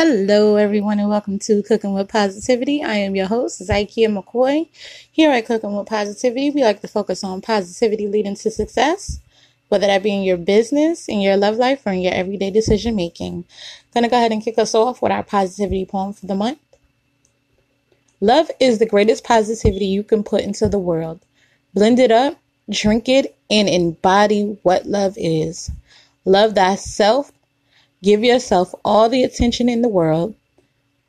[0.00, 2.84] Hello, everyone, and welcome to Cooking with Positivity.
[2.84, 4.68] I am your host, Zykia McCoy.
[5.10, 9.18] Here at Cooking with Positivity, we like to focus on positivity leading to success,
[9.68, 12.94] whether that be in your business, in your love life, or in your everyday decision
[12.94, 13.44] making.
[13.92, 16.60] Gonna go ahead and kick us off with our positivity poem for the month.
[18.20, 21.18] Love is the greatest positivity you can put into the world.
[21.74, 22.38] Blend it up,
[22.70, 25.72] drink it, and embody what love is.
[26.24, 27.32] Love thyself
[28.02, 30.34] Give yourself all the attention in the world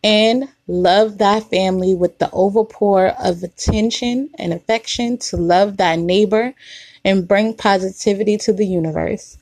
[0.03, 6.53] and love thy family with the overpour of attention and affection to love thy neighbor
[7.05, 9.37] and bring positivity to the universe.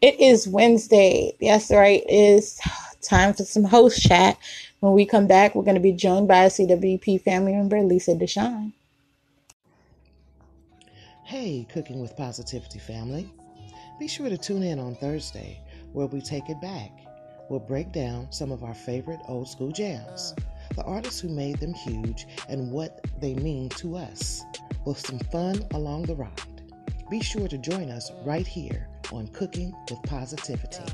[0.00, 1.34] It is Wednesday.
[1.40, 2.02] Yes, right.
[2.06, 2.60] It is
[3.02, 4.38] time for some host chat.
[4.80, 8.14] When we come back, we're going to be joined by a CWP family member, Lisa
[8.14, 8.72] Deshawn.
[11.24, 13.28] Hey, Cooking with Positivity family.
[13.98, 15.58] Be sure to tune in on Thursday
[15.96, 16.90] where we take it back.
[17.48, 20.34] We'll break down some of our favorite old school jams,
[20.74, 24.44] the artists who made them huge, and what they mean to us,
[24.84, 26.62] with some fun along the ride.
[27.10, 30.84] Be sure to join us right here on Cooking with Positivity.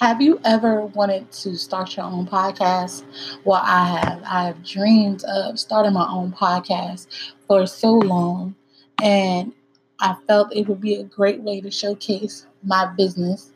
[0.00, 3.04] Have you ever wanted to start your own podcast?
[3.44, 4.22] Well, I have.
[4.24, 7.06] I have dreamed of starting my own podcast
[7.46, 8.54] for so long
[9.02, 9.52] and
[9.98, 13.50] I felt it would be a great way to showcase my business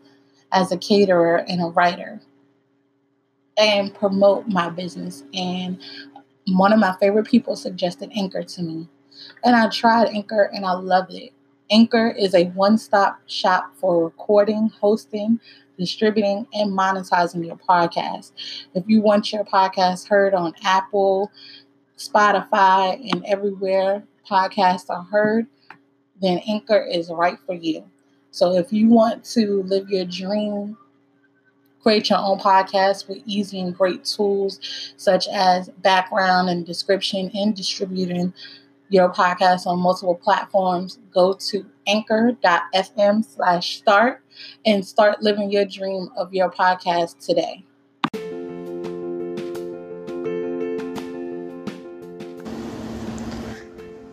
[0.52, 2.20] as a caterer and a writer
[3.56, 5.22] and promote my business.
[5.32, 5.80] And
[6.48, 8.88] one of my favorite people suggested Anchor to me.
[9.44, 11.32] And I tried Anchor and I loved it.
[11.70, 15.40] Anchor is a one stop shop for recording, hosting,
[15.78, 18.32] distributing, and monetizing your podcast.
[18.74, 21.30] If you want your podcast heard on Apple,
[21.98, 25.46] Spotify, and everywhere podcasts are heard,
[26.20, 27.84] then Anchor is right for you.
[28.30, 30.76] So if you want to live your dream,
[31.82, 34.60] create your own podcast with easy and great tools
[34.96, 38.34] such as background and description and distributing
[38.88, 44.22] your podcast on multiple platforms, go to anchor.fm slash start
[44.64, 47.64] and start living your dream of your podcast today.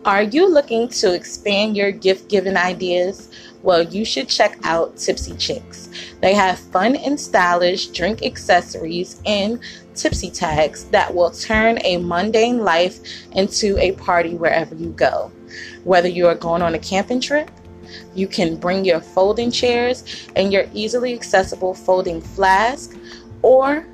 [0.04, 3.30] Are you looking to expand your gift giving ideas?
[3.62, 5.88] Well, you should check out Tipsy Chicks.
[6.20, 9.60] They have fun and stylish drink accessories and
[9.94, 12.98] tipsy tags that will turn a mundane life
[13.32, 15.32] into a party wherever you go.
[15.84, 17.50] Whether you are going on a camping trip,
[18.14, 22.94] you can bring your folding chairs and your easily accessible folding flask,
[23.40, 23.86] or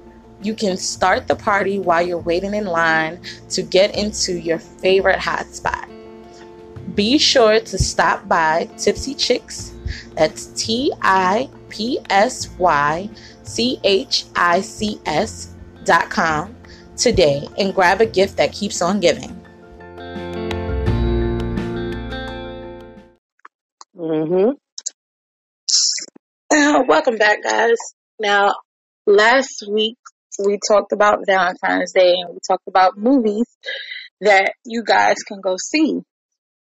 [0.43, 3.21] you can start the party while you're waiting in line
[3.51, 6.00] to get into your favorite hotspot.
[6.95, 9.73] Be sure to stop by Tipsy Chicks.
[10.15, 13.09] That's T I P S Y
[13.43, 16.57] C H I C S dot com
[16.97, 19.31] today and grab a gift that keeps on giving.
[23.97, 24.51] Mm-hmm.
[26.53, 27.77] Uh, welcome back, guys.
[28.19, 28.55] Now,
[29.07, 29.97] last week
[30.45, 33.47] we talked about Valentine's Day and we talked about movies
[34.21, 36.01] that you guys can go see.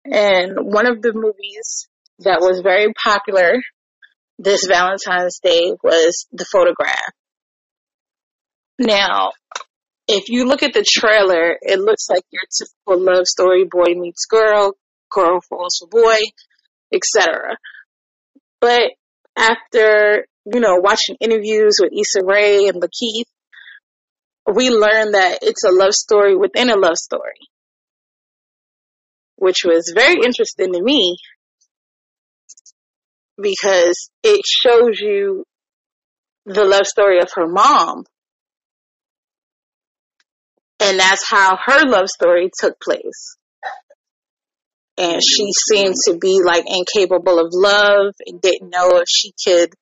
[0.05, 1.87] And one of the movies
[2.19, 3.61] that was very popular
[4.39, 7.13] this Valentine's Day was The Photograph.
[8.79, 9.31] Now,
[10.07, 14.25] if you look at the trailer, it looks like your typical love story boy meets
[14.25, 14.73] girl,
[15.11, 16.17] girl falls for boy,
[16.91, 17.57] etc.
[18.59, 18.91] But
[19.37, 23.29] after, you know, watching interviews with Issa Rae and LaKeith,
[24.53, 27.39] we learned that it's a love story within a love story
[29.43, 31.17] which was very interesting to me
[33.41, 35.43] because it shows you
[36.45, 38.05] the love story of her mom.
[40.79, 43.35] And that's how her love story took place.
[44.97, 49.73] And she seemed to be like incapable of love and didn't know if she could,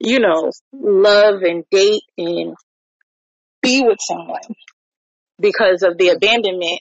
[0.00, 2.56] you know, love and date and
[3.62, 4.56] be with someone
[5.38, 6.80] because of the abandonment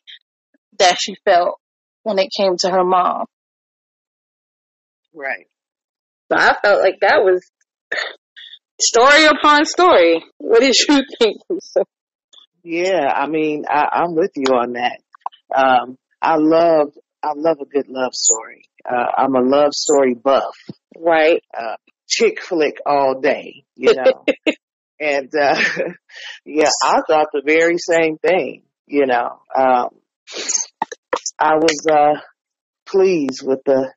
[0.80, 1.60] that she felt
[2.04, 3.26] when it came to her mom.
[5.14, 5.48] Right.
[6.32, 7.42] So I felt like that was
[8.82, 10.24] story upon story.
[10.38, 11.38] What did you think,
[12.64, 15.00] Yeah, I mean, I, am with you on that.
[15.56, 16.94] Um, I love,
[17.24, 18.64] I love a good love story.
[18.90, 20.56] Uh, I'm a love story buff.
[20.98, 21.42] Right.
[21.58, 21.76] Uh,
[22.08, 24.26] chick flick all day, you know.
[25.00, 25.60] and, uh,
[26.46, 29.42] yeah, I thought the very same thing, you know.
[29.58, 29.90] Um,
[31.40, 32.20] I was uh,
[32.86, 33.92] pleased with the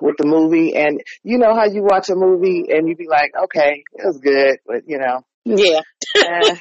[0.00, 0.74] with the movie.
[0.76, 4.18] And you know how you watch a movie and you be like, okay, it was
[4.18, 5.80] good, but you know, Yeah.
[6.16, 6.56] eh,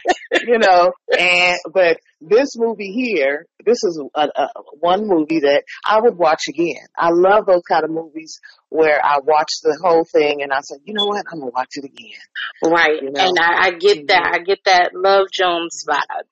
[0.48, 4.48] you know, and but this movie here, this is a, a,
[4.80, 6.86] one movie that I would watch again.
[6.98, 10.75] I love those kind of movies where I watch the whole thing and I say,
[10.86, 12.22] you know what, I'm gonna watch it again.
[12.63, 13.02] Right.
[13.02, 13.22] You know?
[13.22, 14.31] And I, I get that.
[14.34, 16.28] I get that Love Jones vibe.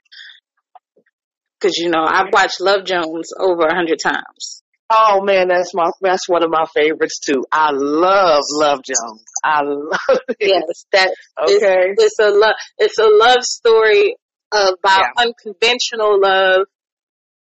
[1.63, 4.63] Cause you know, I've watched Love Jones over a hundred times.
[4.89, 7.45] Oh man, that's my that's one of my favorites too.
[7.51, 9.23] I love Love Jones.
[9.43, 10.37] I love it.
[10.41, 11.93] Yes, that Okay.
[11.97, 14.17] it's a love it's a love story
[14.51, 16.67] about unconventional love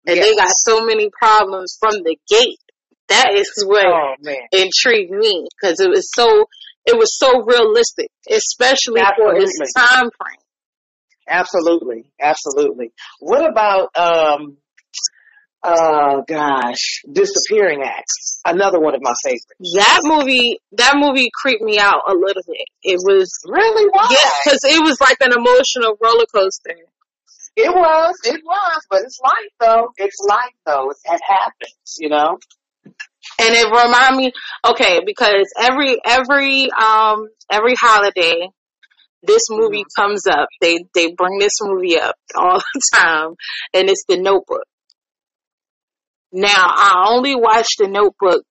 [0.05, 2.59] and they got so many problems from the gate.
[3.09, 4.13] That is what Oh
[4.51, 6.45] intrigued me because it was so
[6.85, 10.40] it was so realistic, especially for its time frame.
[11.31, 12.11] Absolutely.
[12.21, 12.91] Absolutely.
[13.19, 14.57] What about um
[15.63, 18.09] uh gosh, Disappearing Act.
[18.45, 19.45] Another one of my favorites.
[19.75, 22.65] That movie, that movie creeped me out a little bit.
[22.83, 23.87] It was Really?
[23.91, 24.07] Why?
[24.09, 26.75] yeah, because it was like an emotional roller coaster.
[27.55, 29.89] It was, it was, but it's life though.
[29.97, 30.89] It's life though.
[30.89, 32.37] It, it happens, you know?
[33.39, 34.31] and it remind me
[34.65, 38.47] okay because every every um every holiday
[39.23, 43.35] this movie comes up they they bring this movie up all the time
[43.73, 44.65] and it's the notebook.
[46.31, 48.43] Now i only watch the notebook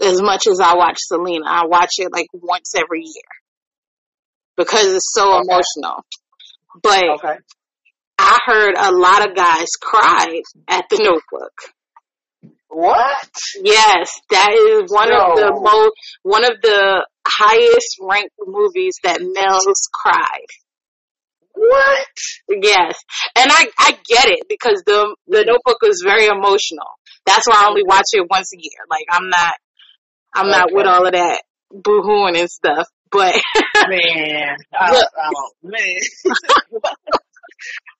[0.00, 1.44] as much as i watch selena.
[1.46, 3.30] I watch it like once every year
[4.56, 5.42] because it's so Okay.
[5.48, 6.04] emotional.
[6.82, 7.36] But Okay.
[8.18, 11.52] i heard a lot of guys cried at the notebook
[12.76, 13.30] What?
[13.64, 15.92] Yes, that is one of the most
[16.22, 20.50] one of the highest ranked movies that males cried.
[21.54, 22.06] What?
[22.50, 23.02] Yes,
[23.34, 27.00] and I I get it because the the Notebook is very emotional.
[27.24, 28.84] That's why I only watch it once a year.
[28.90, 29.54] Like I'm not
[30.34, 32.88] I'm not with all of that boohooing and stuff.
[33.10, 33.40] But
[33.88, 34.56] Man.
[34.78, 35.06] I, Look.
[35.16, 35.80] oh, man.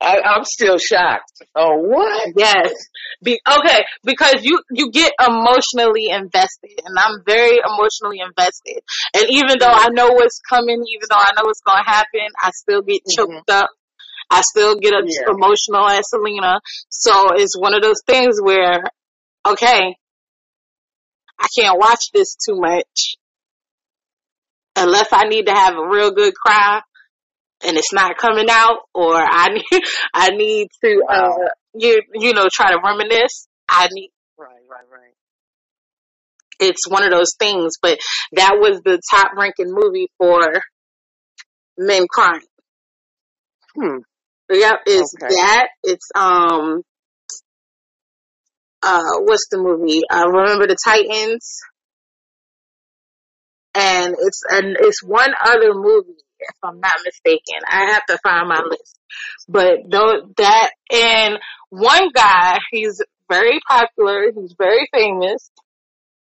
[0.01, 1.33] I, I'm still shocked.
[1.55, 2.33] Oh, what?
[2.37, 2.73] yes,
[3.23, 8.83] be okay because you you get emotionally invested, and I'm very emotionally invested.
[9.15, 12.29] And even though I know what's coming, even though I know what's going to happen,
[12.41, 13.71] I still get choked up.
[14.31, 15.09] I still get Mm-hmm.
[15.09, 15.35] Yeah.
[15.35, 16.61] emotional as Selena.
[16.91, 18.83] So it's one of those things where,
[19.47, 19.95] okay,
[21.39, 23.17] I can't watch this too much
[24.77, 26.81] unless I need to have a real good cry
[27.67, 29.83] and it's not coming out or I need,
[30.15, 33.49] I need to, uh, you, you know, try to reminisce.
[33.69, 35.15] I need, Right, right, right.
[36.61, 37.99] it's one of those things, but
[38.33, 40.41] that was the top ranking movie for
[41.79, 42.41] men crying.
[43.75, 43.99] Hmm.
[44.51, 45.35] Yep, it's Okay.
[45.35, 45.69] that.
[45.83, 46.83] It's um
[48.83, 50.03] uh what's the movie?
[50.11, 51.61] Uh Remember the Titans.
[53.75, 56.17] And it's and it's one other movie,
[56.49, 57.61] if I'm not mistaken.
[57.71, 58.99] I have to find my list.
[59.49, 61.39] But though that and
[61.71, 63.01] one guy, he's
[63.31, 65.51] very popular, he's very famous,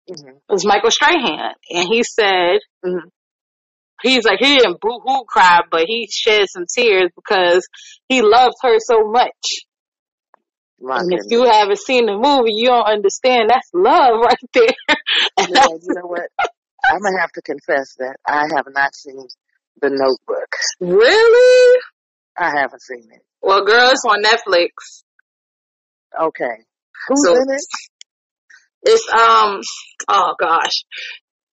[0.09, 1.53] hmm is Michael Strahan.
[1.71, 3.11] And he said Mhm.
[4.03, 7.67] he's like he didn't boo hoo cry, but he shed some tears because
[8.09, 9.65] he loved her so much.
[10.81, 13.51] My And if you haven't seen the movie, you don't understand.
[13.51, 14.97] That's love right there.
[15.37, 16.29] And Yeah, you know what?
[16.85, 19.27] I'm gonna have to confess that I have not seen
[19.81, 20.49] the Notebook.
[20.81, 21.81] really?
[22.37, 23.23] I haven't seen it.
[23.43, 25.03] Well, girl, it's on Netflix.
[26.21, 26.65] Okay,
[27.09, 27.61] who's So- in it?
[28.83, 29.61] It's um,
[30.09, 30.85] oh gosh,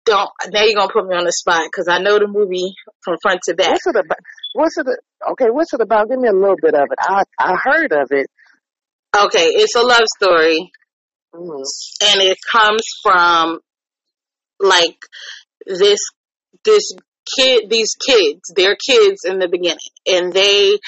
[0.04, 2.74] don't now you're gonna put me on the spot because I know the movie
[3.04, 3.70] from front to back.
[3.70, 4.18] What's it about?
[4.54, 4.86] What's it?
[5.30, 6.08] Okay, what's it about?
[6.10, 6.98] Give me a little bit of it.
[7.00, 8.26] I I heard of it.
[9.16, 10.72] Okay, it's a love story,
[11.34, 11.62] Mm,
[12.02, 13.60] and it comes from
[14.58, 14.98] like
[15.66, 16.00] this
[16.64, 16.92] this
[17.36, 20.78] kid, these kids, they're kids in the beginning, and they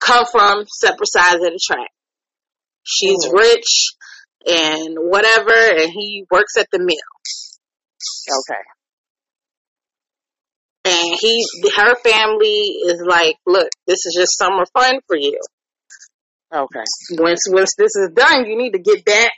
[0.00, 1.90] come from separate sides of the track.
[2.84, 3.38] She's Mhm.
[3.38, 3.92] rich
[4.46, 6.96] and whatever, and he works at the mill.
[8.50, 8.62] Okay.
[10.84, 11.44] And he,
[11.76, 15.38] her family is like, look, this is just summer fun for you.
[16.52, 16.84] Okay.
[17.12, 19.32] Once, once this is done, you need to get back.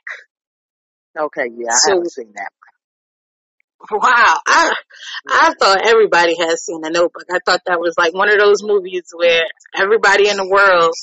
[1.18, 1.46] Okay.
[1.54, 2.48] Yeah, I So- haven't seen that.
[3.92, 4.74] Wow, I,
[5.28, 7.24] I thought everybody has seen the Notebook.
[7.30, 9.42] I thought that was like one of those movies where
[9.76, 10.94] everybody in the world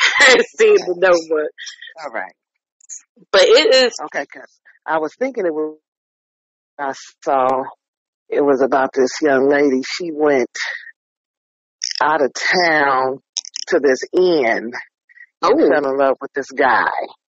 [0.18, 1.50] has seen the Notebook.
[2.04, 2.34] All right.
[3.32, 5.78] But it is, Okay, 'cause I was thinking it was.
[6.78, 6.92] I
[7.24, 7.64] saw
[8.28, 9.82] it was about this young lady.
[9.86, 10.50] She went
[12.02, 13.20] out of town
[13.68, 14.74] to this inn and
[15.42, 16.90] oh, fell in love with this guy.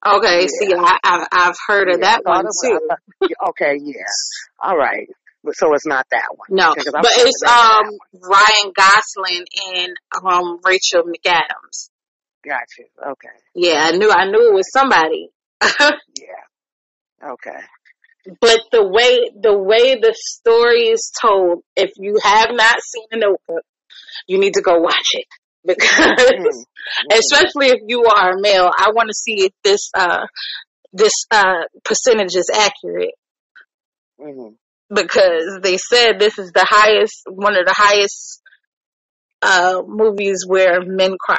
[0.06, 0.46] Okay, yeah.
[0.46, 2.80] see, I, have I've heard of yeah, that one too.
[3.48, 4.02] okay, yeah,
[4.60, 5.08] all right.
[5.52, 6.48] So it's not that one.
[6.50, 9.44] No, but it's um Ryan Gosling
[9.74, 9.92] and
[10.24, 11.90] um Rachel McAdams.
[12.44, 12.88] Gotcha.
[13.10, 13.28] Okay.
[13.54, 15.28] Yeah, I knew I knew it was somebody.
[15.62, 17.30] yeah.
[17.32, 17.60] Okay.
[18.40, 23.18] But the way the way the story is told, if you have not seen the
[23.18, 23.64] Notebook,
[24.26, 25.26] you need to go watch it
[25.66, 27.12] because, mm-hmm.
[27.12, 30.26] especially if you are a male, I want to see if this uh
[30.92, 33.14] this uh percentage is accurate.
[34.20, 34.54] Mm-hmm.
[34.94, 38.40] Because they said this is the highest, one of the highest
[39.42, 41.36] uh movies where men cry.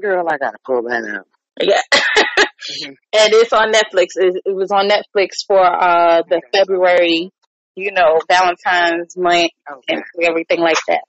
[0.00, 1.26] Girl, I gotta pull that up.
[1.60, 1.80] Yeah.
[1.94, 2.92] mm-hmm.
[3.16, 4.08] And it's on Netflix.
[4.16, 6.42] It, it, was on Netflix for uh the.
[6.52, 7.30] February,
[7.76, 9.94] you know, Valentine's month okay.
[9.94, 11.04] and everything like that.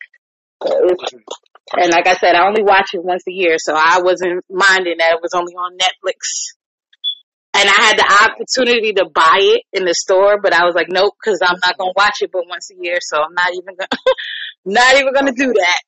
[0.62, 4.98] And like I said, I only watch it once a year, so I wasn't minding
[5.00, 6.54] that it was only on Netflix.
[7.54, 10.88] And I had the opportunity to buy it in the store, but I was like,
[10.90, 13.76] nope, because I'm not gonna watch it but once a year, so I'm not even
[13.76, 14.02] gonna,
[14.66, 15.82] not even gonna do that.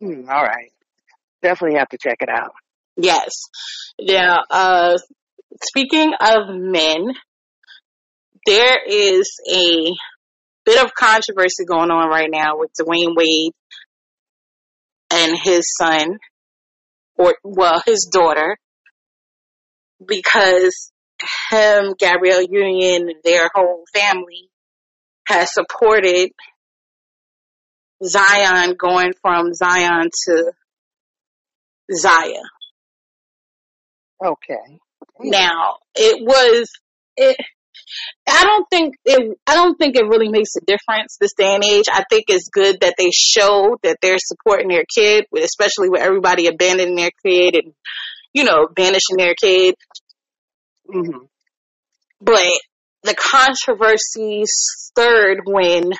[0.00, 0.72] Hmm, all right
[1.42, 2.52] definitely have to check it out.
[2.96, 3.42] Yes.
[4.00, 4.96] Now, uh,
[5.62, 7.12] speaking of men,
[8.46, 9.92] there is a
[10.64, 13.52] bit of controversy going on right now with Dwyane Wade
[15.12, 16.18] and his son,
[17.16, 18.56] or well, his daughter,
[20.04, 20.92] because
[21.50, 24.48] him, Gabrielle Union, their whole family
[25.28, 26.30] has supported
[28.04, 30.52] Zion going from Zion to
[31.94, 32.42] Zaya.
[34.24, 34.78] Okay.
[35.20, 36.68] Now it was
[37.16, 37.36] it.
[38.28, 39.38] I don't think it.
[39.46, 41.86] I don't think it really makes a difference this day and age.
[41.92, 46.46] I think it's good that they show that they're supporting their kid, especially with everybody
[46.46, 47.74] abandoning their kid and
[48.32, 49.74] you know banishing their kid.
[50.88, 51.24] Mm-hmm.
[52.20, 52.58] But
[53.02, 55.90] the controversy stirred when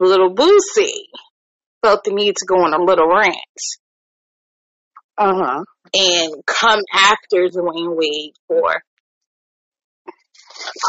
[0.00, 1.06] little Boosie
[1.82, 3.36] felt the need to go on a little rant.
[5.16, 5.64] Uh-huh.
[5.94, 8.82] And come after Dwyane Wade for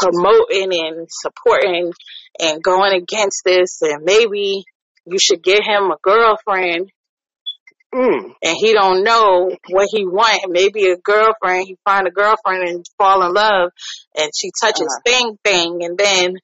[0.00, 1.92] promoting and supporting
[2.40, 4.64] and going against this and maybe
[5.06, 6.90] you should get him a girlfriend
[7.94, 8.32] mm.
[8.42, 12.84] and he don't know what he want maybe a girlfriend he find a girlfriend and
[12.98, 13.70] fall in love
[14.16, 15.00] and she touches uh-huh.
[15.04, 16.34] thing thing and then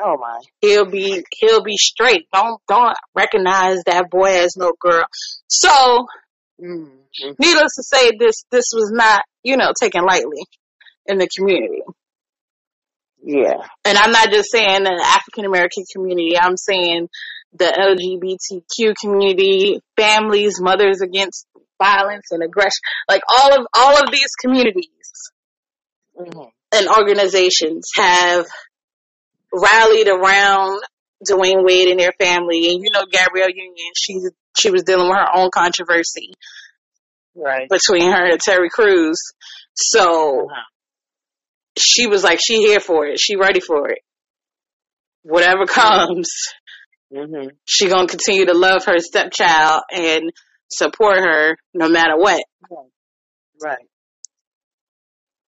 [0.00, 5.04] oh my he'll be he'll be straight don't don't recognize that boy as no girl
[5.48, 6.06] so
[6.62, 6.90] mm.
[7.22, 7.34] Mm-hmm.
[7.38, 10.44] Needless to say, this this was not, you know, taken lightly
[11.06, 11.82] in the community.
[13.26, 13.56] Yeah.
[13.86, 16.38] And I'm not just saying the African American community.
[16.38, 17.08] I'm saying
[17.54, 21.46] the LGBTQ community, families, mothers against
[21.82, 25.32] violence and aggression, like all of all of these communities
[26.18, 26.48] mm-hmm.
[26.72, 28.46] and organizations have
[29.52, 30.82] rallied around
[31.26, 32.68] Dwyane Wade and their family.
[32.68, 36.34] And you know Gabrielle Union, she's she was dealing with her own controversy
[37.34, 37.68] right.
[37.70, 39.32] between her and Terry Crews.
[39.74, 40.62] So uh-huh.
[41.78, 43.18] She was like, she here for it.
[43.20, 43.98] She ready for it.
[45.22, 46.30] Whatever comes,
[47.12, 47.48] mm-hmm.
[47.64, 50.30] she gonna continue to love her stepchild and
[50.70, 52.42] support her no matter what.
[53.62, 53.86] Right.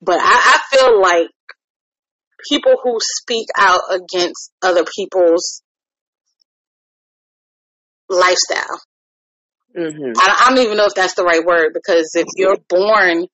[0.01, 1.27] But I, I feel like
[2.49, 5.61] people who speak out against other people's
[8.07, 8.79] lifestyle
[9.77, 10.13] Mm-hmm.
[10.17, 13.27] I, I, don't even know if that's the right word because if you're born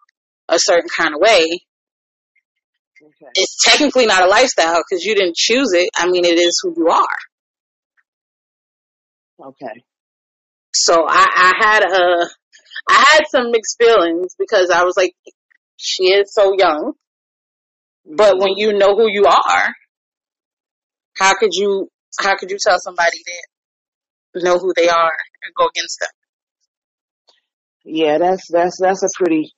[0.49, 1.59] a certain kind of way,
[3.01, 3.31] okay.
[3.35, 5.89] it's technically not a lifestyle because you didn't choose it.
[5.97, 7.17] I mean, it is who you are.
[9.47, 9.83] Okay.
[10.73, 12.27] So I, I had a,
[12.89, 15.13] I had some mixed feelings because I was like,
[15.77, 16.93] she is so young,
[18.05, 18.41] but mm-hmm.
[18.41, 19.73] when you know who you are,
[21.17, 21.89] how could you,
[22.19, 23.17] how could you tell somebody
[24.33, 25.11] that know who they are
[25.43, 26.09] and go against them?
[27.83, 29.53] yeah, that's that's that's a pretty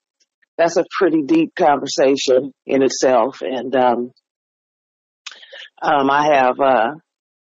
[0.58, 4.12] that's a pretty deep conversation in itself, and um,
[5.82, 6.92] um, I have uh,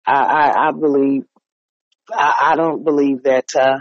[0.06, 1.22] I, I I believe
[2.10, 3.78] I, I don't believe that uh,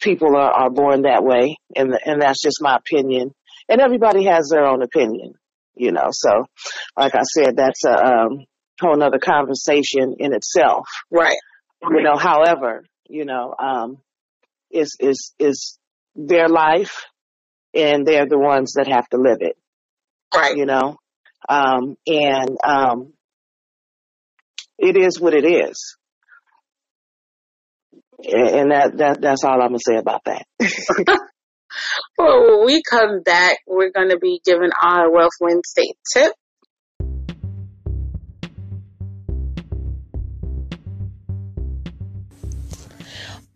[0.00, 3.32] people are, are born that way, and and that's just my opinion.
[3.68, 5.34] And everybody has their own opinion,
[5.74, 6.08] you know.
[6.10, 6.46] So,
[6.96, 8.44] like I said, that's a um,
[8.80, 11.36] whole other conversation in itself, right?
[11.82, 12.16] You know.
[12.16, 13.98] However, you know, um,
[14.70, 15.78] is is is
[16.14, 17.04] their life
[17.78, 19.56] and they're the ones that have to live it.
[20.34, 20.56] Right.
[20.56, 20.96] You know?
[21.48, 23.12] Um, and, um,
[24.78, 25.96] it is what it is.
[28.24, 30.46] And that, that, that's all I'm gonna say about that.
[32.16, 36.32] Well, when we come back, we're going to be giving our Wealth Wednesday tip.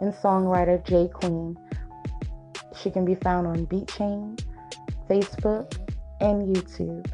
[0.00, 1.56] and songwriter Jay Queen.
[2.74, 4.40] She can be found on BeatChain,
[5.08, 5.76] Facebook,
[6.20, 7.10] and YouTube.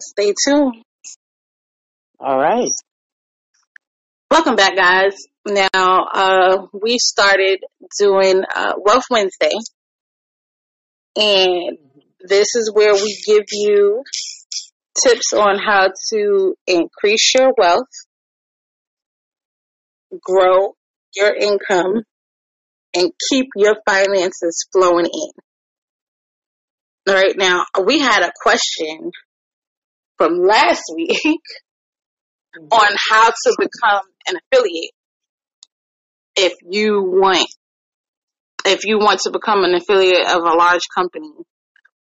[0.00, 0.82] Stay tuned.
[2.20, 2.70] All right.
[4.30, 5.14] Welcome back, guys.
[5.46, 7.60] Now, uh, we started
[7.98, 9.52] doing uh, Wealth Wednesday,
[11.16, 11.78] and
[12.20, 14.02] this is where we give you
[15.02, 17.88] tips on how to increase your wealth,
[20.20, 20.74] grow
[21.14, 22.04] your income,
[22.94, 25.30] and keep your finances flowing in.
[27.06, 29.10] All right, now we had a question
[30.18, 31.18] from last week
[32.70, 34.92] on how to become an affiliate
[36.36, 37.48] if you want
[38.66, 41.30] if you want to become an affiliate of a large company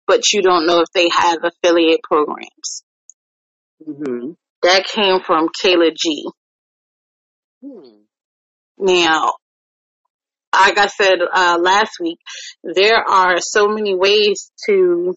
[0.08, 2.84] but you don't know if they have affiliate programs.
[3.86, 4.32] Mm-hmm.
[4.64, 6.26] That came from Kayla G.
[7.64, 8.04] Hmm.
[8.80, 9.34] Now,
[10.54, 12.18] like I said uh, last week,
[12.64, 15.14] there are so many ways to,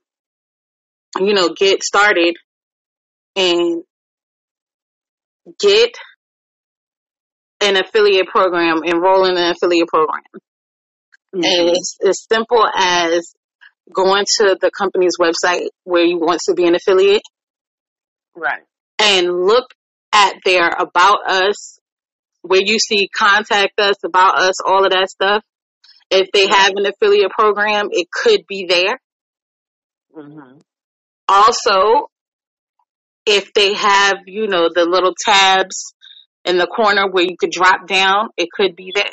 [1.18, 2.34] you know, get started
[3.36, 3.82] and
[5.58, 5.94] get
[7.60, 10.22] an affiliate program, enroll in an affiliate program.
[11.34, 11.44] Mm-hmm.
[11.44, 13.34] And it's as simple as
[13.94, 17.22] going to the company's website where you want to be an affiliate.
[18.34, 18.62] Right.
[18.98, 19.66] And look
[20.12, 21.78] at their about us,
[22.42, 25.42] where you see contact us, about us, all of that stuff.
[26.10, 29.00] If they have an affiliate program, it could be there.
[30.16, 30.58] Mm-hmm.
[31.28, 32.09] Also,
[33.26, 35.94] if they have, you know, the little tabs
[36.44, 39.04] in the corner where you could drop down, it could be there.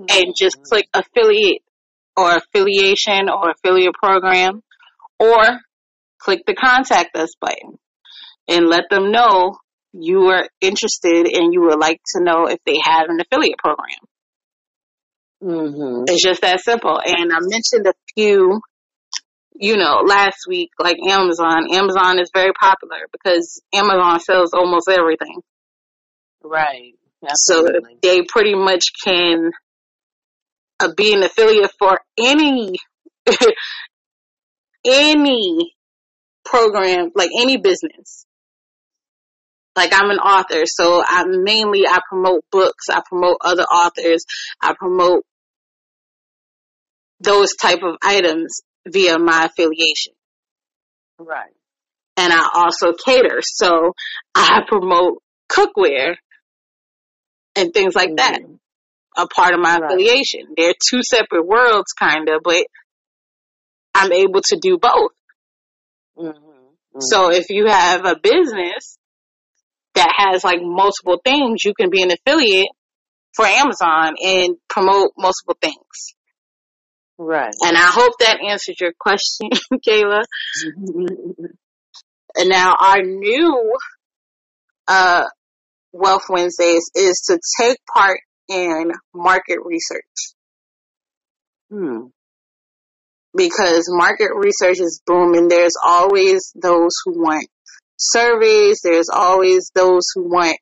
[0.00, 0.06] Mm-hmm.
[0.10, 1.62] And just click affiliate
[2.16, 4.62] or affiliation or affiliate program,
[5.18, 5.60] or
[6.18, 7.78] click the contact us button
[8.48, 9.56] and let them know
[9.92, 13.98] you are interested and you would like to know if they have an affiliate program.
[15.42, 16.04] Mm-hmm.
[16.08, 17.00] It's just that simple.
[17.04, 18.60] And I mentioned a few,
[19.60, 21.72] you know, last week, like Amazon.
[21.72, 25.40] Amazon is very popular because Amazon sells almost everything.
[26.42, 26.94] Right.
[27.28, 27.94] Absolutely.
[27.94, 29.50] So they pretty much can
[30.78, 32.76] uh, be an affiliate for any
[34.84, 35.74] any
[36.44, 38.24] program, like any business.
[39.74, 44.24] Like I'm an author, so I mainly I promote books, I promote other authors,
[44.60, 45.24] I promote
[47.20, 48.60] those type of items
[48.92, 50.14] via my affiliation.
[51.18, 51.52] Right.
[52.16, 53.92] And I also cater, so
[54.34, 56.16] I promote cookware
[57.54, 58.16] and things like mm-hmm.
[58.16, 58.40] that
[59.16, 59.84] a part of my right.
[59.84, 60.42] affiliation.
[60.56, 62.66] They're two separate worlds, kind of, but
[63.94, 65.12] I'm able to do both.
[66.16, 66.28] Mm-hmm.
[66.28, 67.00] Mm-hmm.
[67.00, 68.98] So if you have a business
[69.94, 72.68] that has like multiple things, you can be an affiliate
[73.34, 76.14] for Amazon and promote multiple things.
[77.18, 77.52] Right.
[77.60, 79.50] And I hope that answered your question,
[79.86, 80.22] Kayla.
[82.36, 83.76] and now our new
[84.86, 85.24] uh,
[85.92, 90.34] Wealth Wednesdays is to take part in market research.
[91.70, 92.06] Hmm.
[93.36, 95.48] Because market research is booming.
[95.48, 97.46] There's always those who want
[97.98, 98.80] surveys.
[98.82, 100.56] There's always those who want,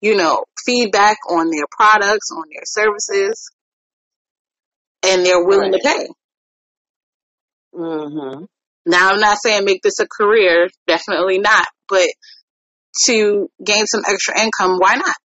[0.00, 3.50] you know, feedback on their products, on their services,
[5.06, 5.82] and they're willing right.
[5.82, 6.06] to pay.
[7.74, 8.44] Mm-hmm.
[8.86, 12.08] Now, I'm not saying make this a career, definitely not, but
[13.06, 15.16] to gain some extra income, why not?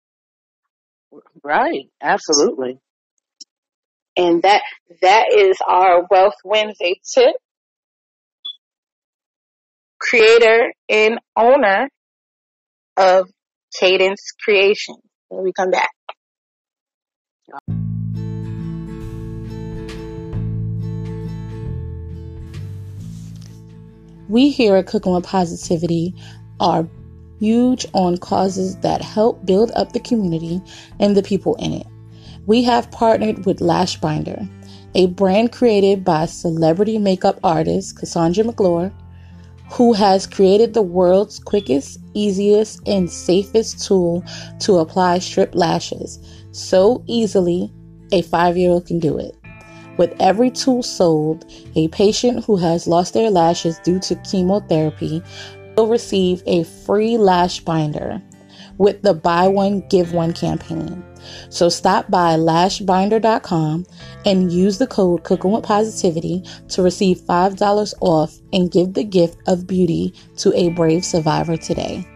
[1.43, 1.89] Right.
[2.03, 2.79] Absolutely.
[4.17, 4.63] And that
[5.03, 7.35] that is our Wealth Wednesday tip.
[9.99, 11.89] creator and owner
[12.97, 13.31] of
[13.81, 14.97] Kadence Kreation.
[15.29, 15.91] When we come back.
[24.31, 26.15] We here at Cooking with Positivity
[26.61, 26.89] are
[27.41, 30.63] huge on causes that help build up the community
[31.01, 31.87] and the people in it.
[32.47, 34.49] We have partnered with Lashbinder,
[34.95, 38.93] a brand created by celebrity makeup artist Cassandra McClure,
[39.69, 44.23] who has created the world's quickest, easiest, and safest tool
[44.61, 46.21] to apply strip lashes
[46.53, 47.73] so easily
[48.13, 49.40] a five year old can do it.
[50.01, 51.45] With every tool sold,
[51.77, 55.23] a patient who has lost their lashes due to chemotherapy
[55.77, 58.23] will receive a free lash binder
[58.79, 61.05] with the buy one, give one campaign.
[61.51, 63.85] So stop by lashbinder.com
[64.25, 69.37] and use the code Cooking with Positivity to receive $5 off and give the gift
[69.47, 72.07] of beauty to a brave survivor today.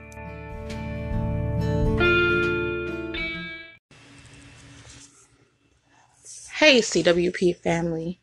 [6.64, 8.22] Hey, CWP family.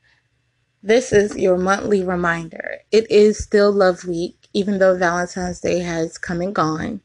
[0.82, 2.78] This is your monthly reminder.
[2.92, 7.02] It is still Love Week, even though Valentine's Day has come and gone.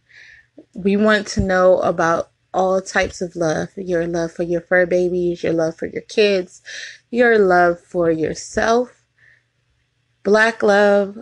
[0.75, 5.43] We want to know about all types of love your love for your fur babies,
[5.43, 6.63] your love for your kids,
[7.11, 9.05] your love for yourself,
[10.23, 11.19] black love,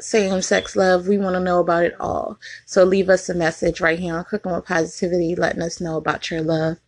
[0.00, 1.06] same sex love.
[1.06, 2.38] We want to know about it all.
[2.64, 6.30] So leave us a message right here on Cooking with Positivity, letting us know about
[6.30, 6.78] your love.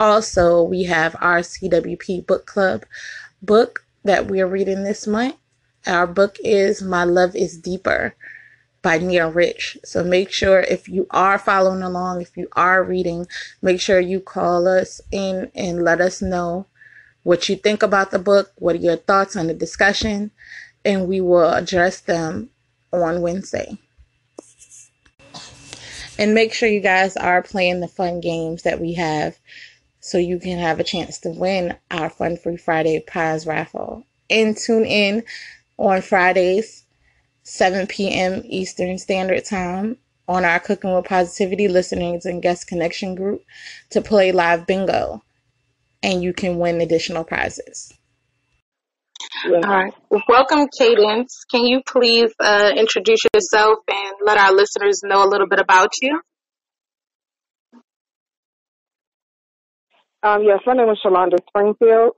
[0.00, 2.86] Also, we have our CWP book club
[3.42, 5.36] book that we are reading this month.
[5.86, 8.14] Our book is My Love is Deeper
[8.80, 9.76] by Neil Rich.
[9.84, 13.26] So make sure if you are following along, if you are reading,
[13.60, 16.64] make sure you call us in and let us know
[17.22, 20.30] what you think about the book, what are your thoughts on the discussion,
[20.82, 22.48] and we will address them
[22.90, 23.76] on Wednesday.
[26.18, 29.38] And make sure you guys are playing the fun games that we have
[30.00, 34.04] so you can have a chance to win our Fun Free Friday prize raffle.
[34.28, 35.24] And tune in
[35.76, 36.84] on Fridays
[37.42, 38.42] 7 p.m.
[38.44, 39.96] Eastern Standard Time
[40.28, 43.44] on our Cooking with Positivity listeners and guest connection group
[43.90, 45.22] to play live bingo,
[46.02, 47.92] and you can win additional prizes.
[49.44, 49.92] All right.
[50.28, 51.44] Welcome, Cadence.
[51.50, 55.90] Can you please uh, introduce yourself and let our listeners know a little bit about
[56.00, 56.20] you?
[60.22, 62.12] Um, yes, my name is Shalonda Springfield.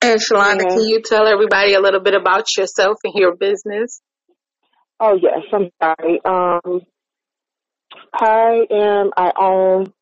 [0.00, 4.00] And Shalonda, can you tell everybody a little bit about yourself and your business?
[5.00, 6.20] Oh yes, I'm sorry.
[6.24, 6.80] Um,
[8.14, 9.10] I am.
[9.16, 9.92] I own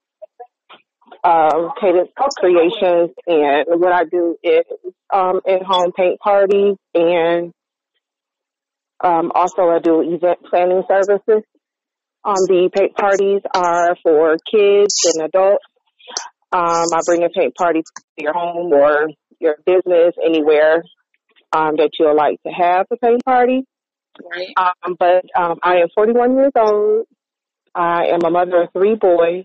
[1.25, 4.65] uh, Kadence Kreations, and what I do is
[5.13, 7.53] um, in-home paint parties, and
[9.03, 11.43] um, also I do event planning services.
[12.25, 15.65] Um, the paint parties are for kids and adults.
[16.53, 19.09] Um, I bring a paint party to your home or
[19.41, 20.83] your business, anywhere
[21.55, 23.65] um, that you would like to have a paint party.
[24.23, 24.53] Right.
[24.57, 27.07] Um, but um, I am 41 years old.
[27.75, 29.45] I am a mother of three boys.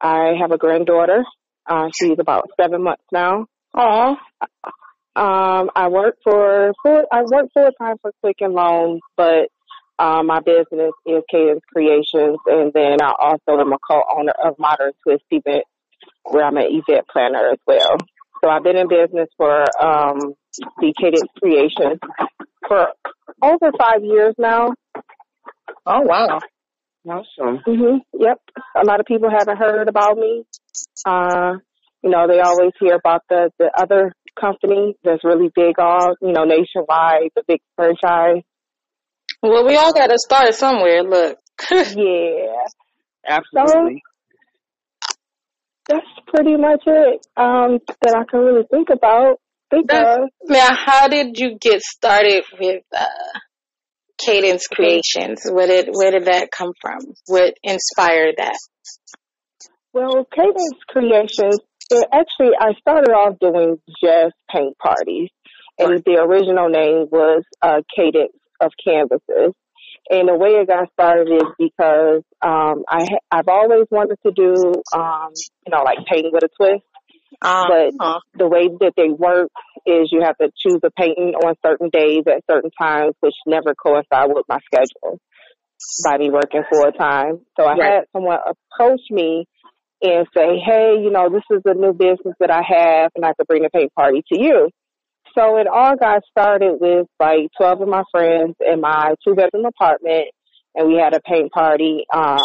[0.00, 1.24] I have a granddaughter.
[1.68, 3.46] Uh, she's about seven months now.
[3.76, 4.16] Aww.
[5.16, 7.02] Um, I work for full.
[7.12, 9.48] I work full time for Quicken Loans, but
[10.00, 14.92] um, my business is Kadence Kreations, and then I also am a co-owner of Modern
[15.02, 15.64] Twist Event,
[16.24, 17.96] where I'm an event planner as well.
[18.42, 20.34] So I've been in business for um,
[20.78, 21.98] the Kadence Kreations
[22.66, 22.88] for
[23.42, 24.72] over five years now.
[25.86, 26.40] Oh wow!
[27.06, 27.58] Awesome.
[27.66, 28.00] Mhm.
[28.18, 28.40] Yep.
[28.76, 30.44] A lot of people haven't heard about me.
[31.04, 31.54] Uh,
[32.02, 36.32] you know, they always hear about the the other company that's really big all you
[36.32, 38.42] know nationwide, the big franchise.
[39.42, 41.02] Well, we all got to start somewhere.
[41.02, 41.38] Look.
[41.70, 42.64] yeah.
[43.26, 44.02] Absolutely.
[44.02, 44.10] So,
[45.88, 49.40] that's pretty much it um, that I can really think about.
[49.70, 50.28] Think of.
[50.44, 53.06] Now, how did you get started with uh,
[54.20, 55.38] Kadence Kreations?
[55.50, 56.98] Where did where did that come from?
[57.26, 58.58] What inspired that?
[59.92, 61.58] Well, Kadence Kreations.
[61.92, 65.28] It actually, I started off doing just paint parties,
[65.78, 69.54] and the original name was uh, Cadence of Canvases.
[70.08, 74.32] And the way it got started is because um, I ha- I've always wanted to
[74.32, 75.30] do um,
[75.66, 76.82] you know like painting with a twist,
[77.42, 78.18] uh, but uh.
[78.34, 79.50] the way that they work
[79.86, 83.74] is you have to choose a painting on certain days at certain times, which never
[83.74, 85.20] coincide with my schedule
[86.04, 87.40] by me working full time.
[87.58, 87.92] So I right.
[87.92, 89.46] had someone approach me
[90.02, 93.32] and say, "Hey, you know, this is a new business that I have, and I
[93.34, 94.70] could bring a paint party to you."
[95.36, 99.64] So it all got started with like 12 of my friends in my two bedroom
[99.66, 100.28] apartment
[100.74, 102.38] and we had a paint party, um,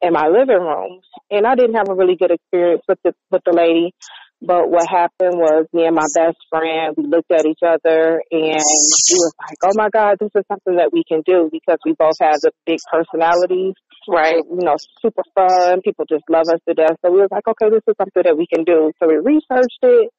[0.00, 1.00] in my living room.
[1.30, 3.92] And I didn't have a really good experience with the, with the lady.
[4.40, 8.62] But what happened was me and my best friend, we looked at each other and
[8.62, 11.92] we was like, oh my God, this is something that we can do because we
[11.98, 13.74] both have the big personalities.
[14.06, 14.38] Right.
[14.38, 15.82] You know, super fun.
[15.82, 16.96] People just love us to death.
[17.04, 18.92] So we was like, okay, this is something that we can do.
[19.02, 20.10] So we researched it.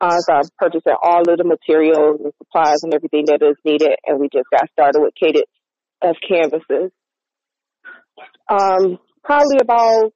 [0.00, 3.96] Uh, so I purchased all of the materials and supplies and everything that is needed.
[4.06, 5.48] And we just got started with Cadence
[6.02, 6.90] as canvases.
[8.48, 10.12] Um, probably about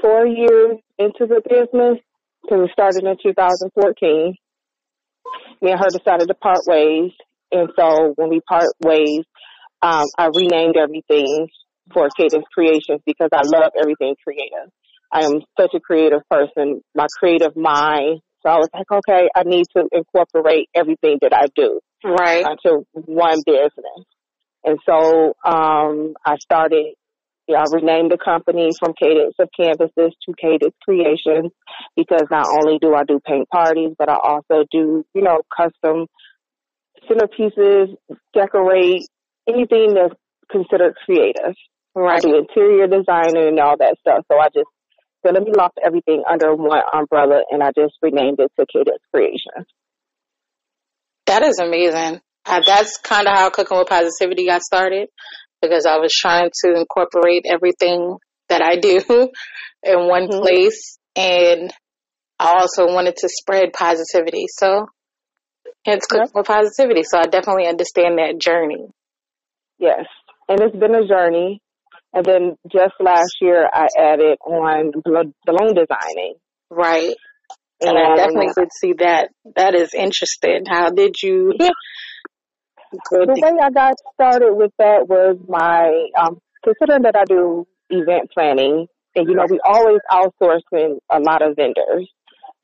[0.00, 1.98] four years into the business,
[2.42, 4.34] because we started in 2014.
[5.62, 7.10] Me and her decided to part ways.
[7.50, 9.24] And so when we part ways,
[9.82, 11.48] um, I renamed everything
[11.92, 14.70] for Kadence Kreations because I love everything creative.
[15.12, 18.20] I am such a creative person, my creative mind.
[18.46, 22.46] So I was like, okay, I need to incorporate everything that I do Right.
[22.46, 24.04] into one business.
[24.62, 26.94] And so um, I started,
[27.48, 31.50] yeah, I renamed the company from Cadence of Canvases to Kadence Kreations
[31.96, 36.06] because not only do I do paint parties, but I also do, you know, custom
[37.10, 37.96] centerpieces,
[38.32, 39.08] decorate,
[39.48, 40.14] anything that's
[40.52, 41.54] considered creative.
[41.96, 42.22] I Right.
[42.22, 44.24] do interior designing and all that stuff.
[44.30, 44.68] So I just,
[45.26, 49.02] so let me lump everything under one umbrella and I just renamed it to Kadence
[49.14, 49.66] Kreations.
[51.26, 52.20] That is amazing.
[52.44, 55.08] Uh, that's kind of how Cooking with Positivity got started
[55.60, 59.00] because I was trying to incorporate everything that I do
[59.82, 60.40] in one Mhm.
[60.40, 60.98] place.
[61.16, 61.72] And
[62.38, 64.46] I also wanted to spread positivity.
[64.48, 64.86] So
[65.84, 66.34] it's Cooking Yep.
[66.34, 67.02] with Positivity.
[67.02, 68.86] So I definitely understand that journey.
[69.78, 70.06] Yes.
[70.48, 71.60] And it's been a journey.
[72.12, 76.34] And then just last year, I added on bal- balloon designing.
[76.70, 77.14] Right.
[77.80, 79.28] And I definitely did see that.
[79.54, 80.64] That is interesting.
[80.66, 81.52] How did you
[83.10, 88.30] the way I got started with that was my, um, considering that I do event
[88.32, 92.08] planning, and you know, we always outsourcing a lot of vendors,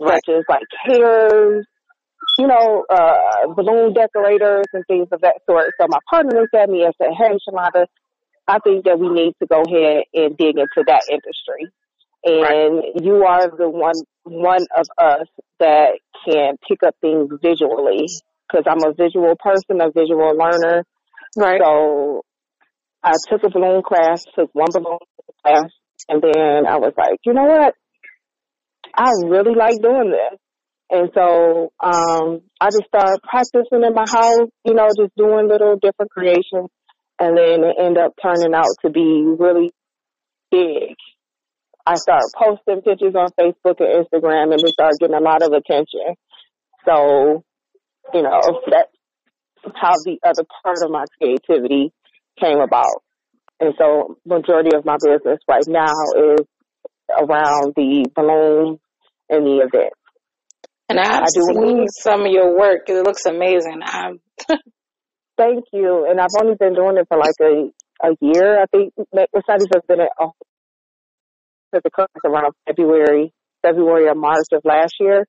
[0.01, 0.21] Right.
[0.27, 1.67] such as like caterers,
[2.39, 5.71] you know, uh, balloon decorators and things of that sort.
[5.81, 7.87] So my partner looked at me and said, hey, Shalonda,
[8.49, 11.71] I think that we need to go ahead and dig into that industry.
[12.25, 15.27] And you are the one, one of us
[15.59, 18.07] that can pick up things visually
[18.47, 20.85] because I'm a visual person, a visual learner.
[21.37, 21.61] Right.
[21.61, 22.23] So
[23.03, 24.99] I took a balloon class, took one balloon
[25.45, 25.71] class,
[26.09, 27.75] and then I was like, you know what?
[28.95, 30.39] I really like doing this.
[30.91, 35.77] And so um I just started practicing in my house, you know, just doing little
[35.81, 36.69] different creations
[37.23, 39.71] and then it ended up turning out to be really
[40.51, 40.97] big.
[41.87, 45.53] I started posting pictures on Facebook and Instagram and it started getting a lot of
[45.53, 46.17] attention.
[46.85, 47.45] So,
[48.13, 48.91] you know, that's
[49.77, 51.93] how the other part of my creativity
[52.41, 53.05] came about.
[53.61, 56.47] And so majority of my business right now is
[57.09, 58.81] around the balloons
[59.31, 59.97] and the events.
[60.89, 62.89] And I've I do seen some of your work.
[62.89, 63.81] It looks amazing.
[63.85, 64.19] I'm,
[65.37, 66.07] Thank you.
[66.09, 67.71] And I've only been doing it for like a
[68.03, 68.61] a year.
[68.61, 70.33] I think Mercedes has been at oh,
[71.73, 75.27] the class around February, February or March of last year.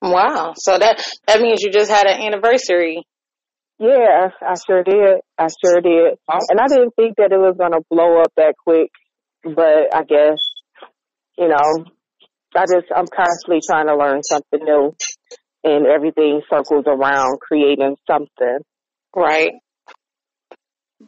[0.00, 0.54] wow.
[0.56, 3.02] So that that means you just had an anniversary.
[3.78, 5.20] Yeah, I sure did.
[5.38, 6.18] I sure did.
[6.50, 8.90] And I didn't think that it was gonna blow up that quick,
[9.44, 10.38] but I guess
[11.38, 11.84] you know,
[12.54, 14.94] I just I'm constantly trying to learn something new,
[15.64, 18.58] and everything circles around creating something.
[19.14, 19.52] Right.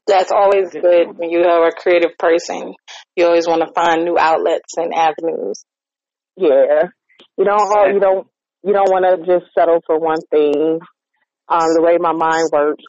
[0.07, 2.75] That's always good when you are a creative person.
[3.17, 5.65] You always want to find new outlets and avenues.
[6.37, 6.89] Yeah.
[7.37, 8.27] You don't you don't
[8.65, 10.81] you don't want to just settle for one thing.
[11.49, 12.85] Um, the way my mind works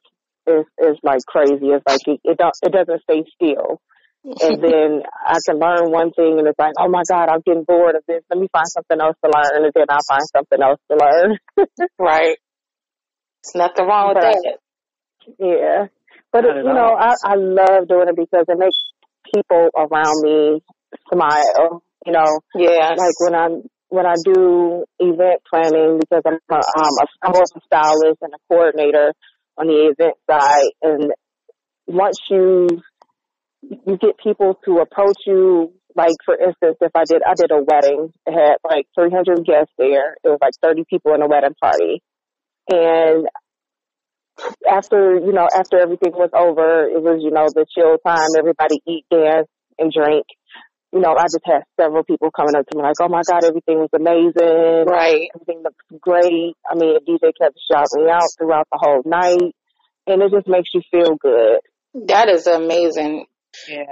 [0.47, 1.67] is is like crazy.
[1.67, 3.79] It's like it, it don't it doesn't stay still.
[4.25, 7.63] And then I can learn one thing and it's like, oh my God, I'm getting
[7.63, 8.23] bored of this.
[8.29, 11.37] Let me find something else to learn and then I'll find something else to learn.
[11.99, 12.37] Right.
[13.43, 14.35] It's nothing wrong with Right.
[14.43, 14.57] that.
[15.39, 15.87] Yeah.
[16.31, 16.95] But Not it, you know.
[16.99, 18.77] I, I love doing it because it makes
[19.33, 20.61] people around me
[21.11, 21.83] smile.
[22.05, 22.89] You know, Yeah.
[22.97, 27.57] like when I'm when I do event planning because I'm a, um a, I'm also
[27.57, 29.13] a stylist and a coordinator
[29.57, 31.11] on the event side and
[31.87, 32.67] once you
[33.61, 37.63] you get people to approach you like for instance if I did I did a
[37.63, 41.55] wedding it had like 300 guests there it was like 30 people in a wedding
[41.61, 42.01] party
[42.69, 43.27] and
[44.69, 48.81] after you know after everything was over it was you know the chill time everybody
[48.87, 49.47] eat dance
[49.79, 50.25] and drink
[50.95, 53.43] you know, I just had several people coming up to me like, "Oh my God,
[53.43, 54.87] everything was amazing.
[54.87, 55.27] Right.
[55.35, 59.51] Everything looks great." I mean, the DJ kept shouting me out throughout the whole night,
[60.07, 61.59] and it just makes you feel good.
[62.07, 63.25] That is amazing.
[63.67, 63.83] Yeah,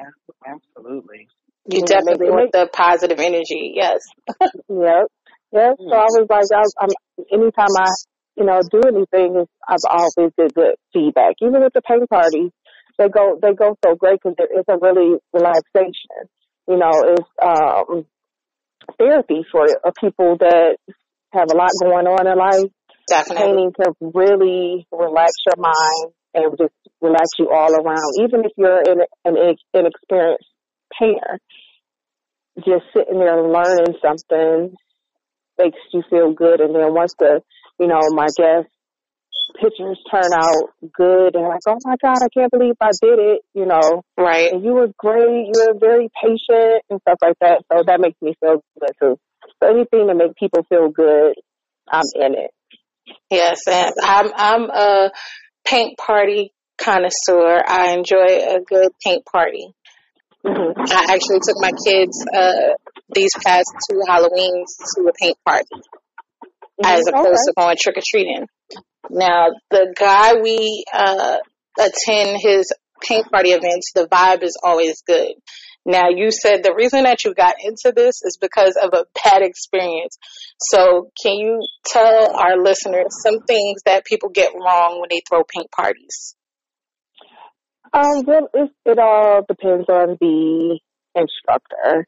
[0.47, 1.27] absolutely.
[1.67, 1.91] You mm-hmm.
[1.91, 3.73] Yeah, definitely want the positive energy.
[3.75, 3.99] Yes.
[4.39, 5.08] Yep.
[5.51, 5.75] Yep.
[5.77, 5.93] So hmm.
[5.93, 6.89] I was like, I, I'm,
[7.32, 7.88] anytime I,
[8.35, 11.35] you know, do anything, I've always get good feedback.
[11.41, 12.51] Even with the paint parties,
[12.97, 16.29] they go, they go so great because it's a really relaxation.
[16.67, 18.05] You know, it's, um,
[18.97, 20.77] therapy for uh, people that
[21.31, 22.71] have a lot going on in life.
[23.07, 23.43] Definitely.
[23.43, 28.11] Painting can really relax your mind and just relax you all around.
[28.21, 29.35] Even if you're an, an
[29.73, 30.47] inexperienced
[30.99, 31.39] painter,
[32.57, 34.75] just sitting there learning something
[35.57, 36.61] makes you feel good.
[36.61, 37.41] And then once the,
[37.83, 38.69] you know, my guest
[39.61, 43.41] pictures turn out good and like, oh my God, I can't believe I did it,
[43.53, 44.51] you know, Right.
[44.51, 47.63] and you were great, you were very patient and stuff like that.
[47.71, 49.19] So that makes me feel good too.
[49.61, 51.35] So anything to make people feel good,
[51.91, 52.51] I'm in it.
[53.29, 55.11] Yes, and I'm I'm a
[55.65, 57.61] paint party connoisseur.
[57.67, 59.73] I enjoy a good paint party.
[60.45, 62.75] hmm I actually took my kids uh
[63.13, 65.65] these past two Halloweens to a paint party
[66.83, 67.09] as Mhm.
[67.09, 68.47] opposed to going trick or treating.
[69.09, 71.38] Now the guy we uh
[71.77, 75.33] attend his paint party events, the vibe is always good.
[75.86, 79.41] Now you said the reason that you got into this is because of a bad
[79.41, 80.17] experience.
[80.57, 85.43] So can you tell our listeners some things that people get wrong when they throw
[85.43, 86.36] paint parties?
[87.93, 90.79] Um, well, it, it all depends on the
[91.15, 92.07] instructor.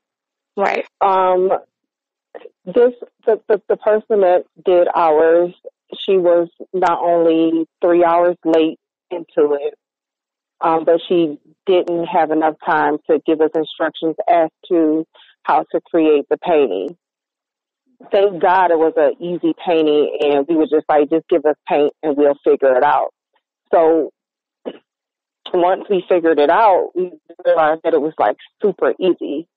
[0.58, 0.86] Right.
[1.02, 1.50] Um,
[2.66, 2.94] this
[3.26, 5.54] the, the the person that did ours,
[5.98, 8.80] she was not only three hours late
[9.12, 9.76] into it,
[10.62, 15.06] um, but she didn't have enough time to give us instructions as to
[15.44, 16.98] how to create the painting.
[18.12, 21.56] Thank God it was an easy painting, and we were just like, just give us
[21.68, 23.10] paint and we'll figure it out.
[23.74, 24.12] So
[25.54, 27.12] once we figured it out, we
[27.46, 29.48] realized that it was like super easy.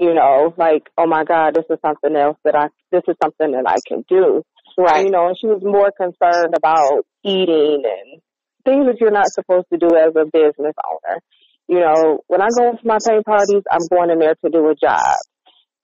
[0.00, 3.52] You know, like, oh my God, this is something else that I, this is something
[3.52, 4.42] that I can do.
[4.78, 5.04] Right.
[5.04, 8.22] You know, and she was more concerned about eating and
[8.64, 11.20] things that you're not supposed to do as a business owner.
[11.68, 14.70] You know, when I go to my paint parties, I'm going in there to do
[14.70, 15.20] a job.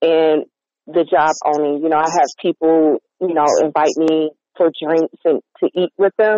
[0.01, 0.45] And
[0.87, 5.41] the job only, you know, I have people, you know, invite me for drinks and
[5.61, 6.37] to eat with them.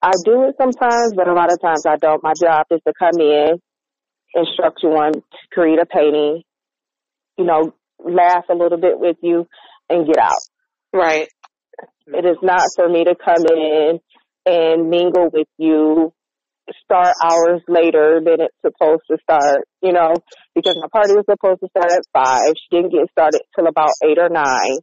[0.00, 2.22] I do it sometimes, but a lot of times I don't.
[2.22, 3.60] My job is to come in,
[4.34, 5.22] instruct you on to
[5.52, 6.42] create a painting,
[7.38, 9.46] you know, laugh a little bit with you
[9.88, 10.42] and get out.
[10.92, 11.28] Right.
[12.06, 14.00] It is not for me to come in
[14.46, 16.12] and mingle with you,
[16.84, 20.14] start hours later than it's supposed to start, you know,
[20.54, 22.52] because my party was supposed to start at five.
[22.56, 24.78] She didn't get started till about eight or nine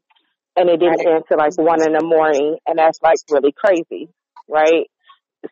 [0.55, 4.09] and it didn't end till like one in the morning and that's like really crazy,
[4.49, 4.87] right?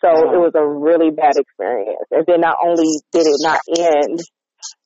[0.01, 0.49] So it uh-huh.
[0.49, 2.07] was a really bad experience.
[2.09, 4.19] And then not only did it not end,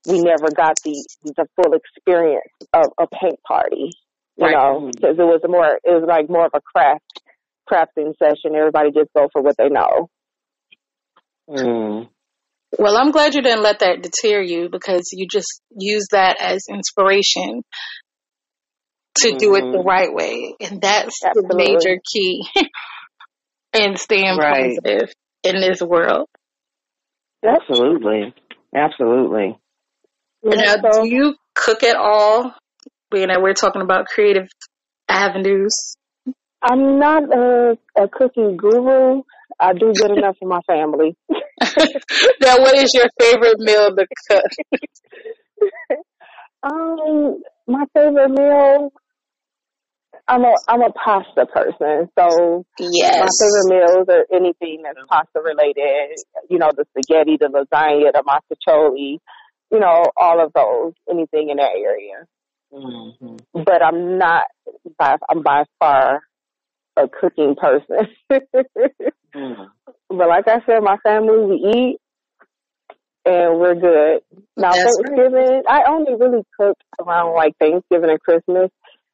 [0.07, 3.91] we never got the the full experience of a paint party.
[4.37, 4.53] You Right.
[4.53, 7.21] know, because it was more, it was like more of a craft
[7.69, 8.55] crafting session.
[8.55, 10.09] Everybody just go for what they know.
[11.49, 12.09] Mm.
[12.77, 16.65] Well, I'm glad you didn't let that deter you because you just use that as
[16.69, 17.63] inspiration
[19.19, 19.85] to do it the Mhm.
[19.85, 20.55] right way.
[20.59, 22.47] And that's the major key
[23.73, 24.77] in staying Right.
[24.77, 25.13] positive
[25.43, 26.27] in this world.
[27.43, 28.33] Absolutely.
[28.75, 29.57] Absolutely.
[30.55, 32.53] Now, so, do you cook at all?
[33.09, 34.47] Being that we're talking about creative
[35.07, 35.95] avenues.
[36.61, 39.21] I'm not a, a cooking guru.
[39.59, 41.15] I do good enough for my family.
[41.29, 44.43] now, what is your favorite meal to cook?
[46.63, 48.91] Um, my favorite meal.
[50.27, 53.19] I'm a I'm a pasta person, so yes.
[53.19, 56.17] my favorite meals are anything that's pasta related.
[56.49, 59.19] You know, the spaghetti, the lasagna, the mostaccioli.
[59.71, 60.93] You know, all of those.
[61.09, 62.25] Anything in that area.
[62.71, 64.45] hmm But I'm not.
[64.97, 66.21] By, I'm by far
[66.97, 68.07] a cooking person.
[69.35, 69.67] Mm.
[70.09, 71.97] But like I said, my family we eat
[73.25, 74.21] and we're good.
[74.55, 75.05] Now That's right.
[75.05, 78.71] Thanksgiving, I only really cook around like Thanksgiving and Christmas.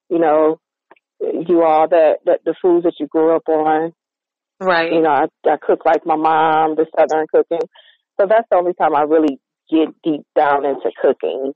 [0.10, 0.60] You know,
[1.20, 3.94] you all that that the foods that you grew up on.
[4.60, 4.94] Right.
[4.94, 7.68] You know, I, I cook like my mom, the Southern cooking.
[8.20, 9.40] So that's the only time I really
[9.74, 11.54] get deep down into cooking.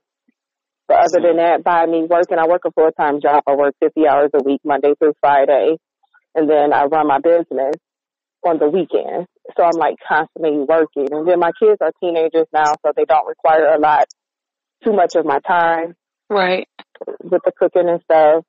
[0.87, 3.43] But other than that, by me working, I work a full time job.
[3.47, 5.77] I work 50 hours a week, Monday through Friday,
[6.33, 7.75] and then I run my business
[8.45, 9.27] on the weekends.
[9.57, 11.07] So I'm like constantly working.
[11.11, 14.05] And then my kids are teenagers now, so they don't require a lot
[14.83, 15.95] too much of my time
[16.29, 16.67] Right.
[17.23, 18.43] with the cooking and stuff.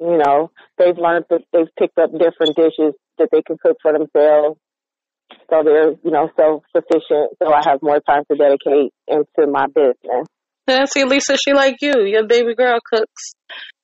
[0.00, 3.92] You know, they've learned that they've picked up different dishes that they can cook for
[3.92, 4.58] themselves.
[5.50, 7.36] So they're, you know, self sufficient.
[7.42, 10.26] So I have more time to dedicate into my business.
[10.68, 12.04] Yeah, see, Lisa, she like you.
[12.04, 13.32] Your baby girl cooks.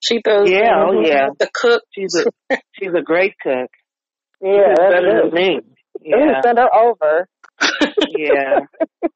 [0.01, 1.29] She throws Yeah, oh, yeah.
[1.39, 1.83] the cook.
[1.95, 3.71] She's a she's a great cook.
[4.41, 5.57] Yeah, She's that's better than me.
[5.57, 5.61] Me
[6.03, 7.27] Yeah, send her over.
[8.09, 8.61] yeah,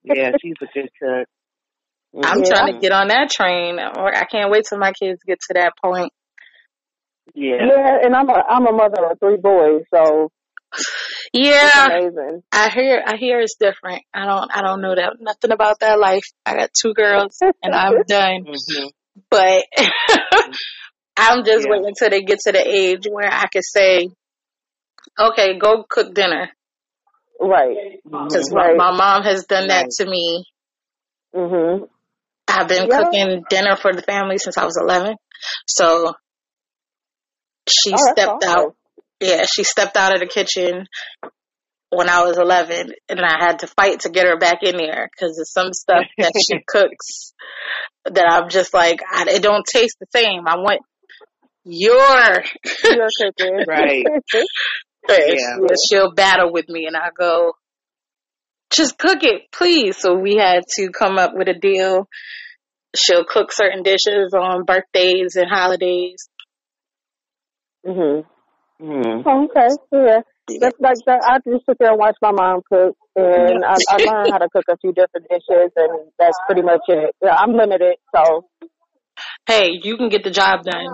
[0.02, 0.30] yeah.
[0.42, 1.28] She's a good cook.
[2.24, 2.50] I'm Yeah.
[2.50, 3.78] trying to get on that train.
[3.78, 6.12] Or I can't wait till my kids get to that point.
[7.34, 7.56] Yeah.
[7.68, 10.30] Yeah, and I'm a I'm a mother of three boys, so
[11.32, 12.42] it's Yeah, amazing.
[12.52, 13.02] I hear.
[13.06, 14.02] I hear it's different.
[14.12, 14.50] I don't.
[14.54, 16.24] I don't know that nothing about that life.
[16.44, 18.44] I got two girls, and I'm done.
[18.46, 18.86] hmm
[19.30, 19.64] But
[21.16, 21.70] I'm just Yeah.
[21.70, 24.08] waiting until they get to the age where I can say,
[25.18, 26.50] "Okay, go cook dinner."
[27.40, 28.00] Right.
[28.04, 28.76] Because Right.
[28.76, 29.90] my, my mom has done that Right.
[29.98, 30.44] to me.
[31.34, 31.88] Mhm.
[32.48, 32.96] I've been Yeah.
[32.96, 35.16] cooking dinner for the family since I was 11.
[35.66, 36.12] So
[37.68, 38.72] she Oh, that's stepped awesome.
[39.20, 40.86] Yeah, she stepped out of the kitchen
[41.90, 45.08] when I was 11, and I had to fight to get her back in there
[45.10, 47.32] because there's some stuff that she cooks
[48.04, 50.46] that I'm just like, I, it don't taste the same.
[50.46, 50.80] I want
[51.64, 52.42] your
[52.84, 53.64] You're cooking.
[53.68, 54.04] Right.
[55.08, 55.56] Yeah.
[55.88, 57.52] She'll battle with me, and I go,
[58.72, 59.96] just cook it, please.
[59.98, 62.08] So we had to come up with a deal.
[62.96, 66.28] She'll cook certain dishes on birthdays and holidays.
[67.86, 68.24] mhm.
[68.80, 69.68] Hmm Oh, okay.
[69.92, 70.20] Yeah.
[70.60, 71.20] That's like that.
[71.22, 74.48] I just sit there and watch my mom cook, and I, I learned how to
[74.50, 77.14] cook a few different dishes, and that's pretty much it.
[77.22, 78.46] Yeah, I'm limited, so
[79.46, 80.86] Hey, you can get the job done.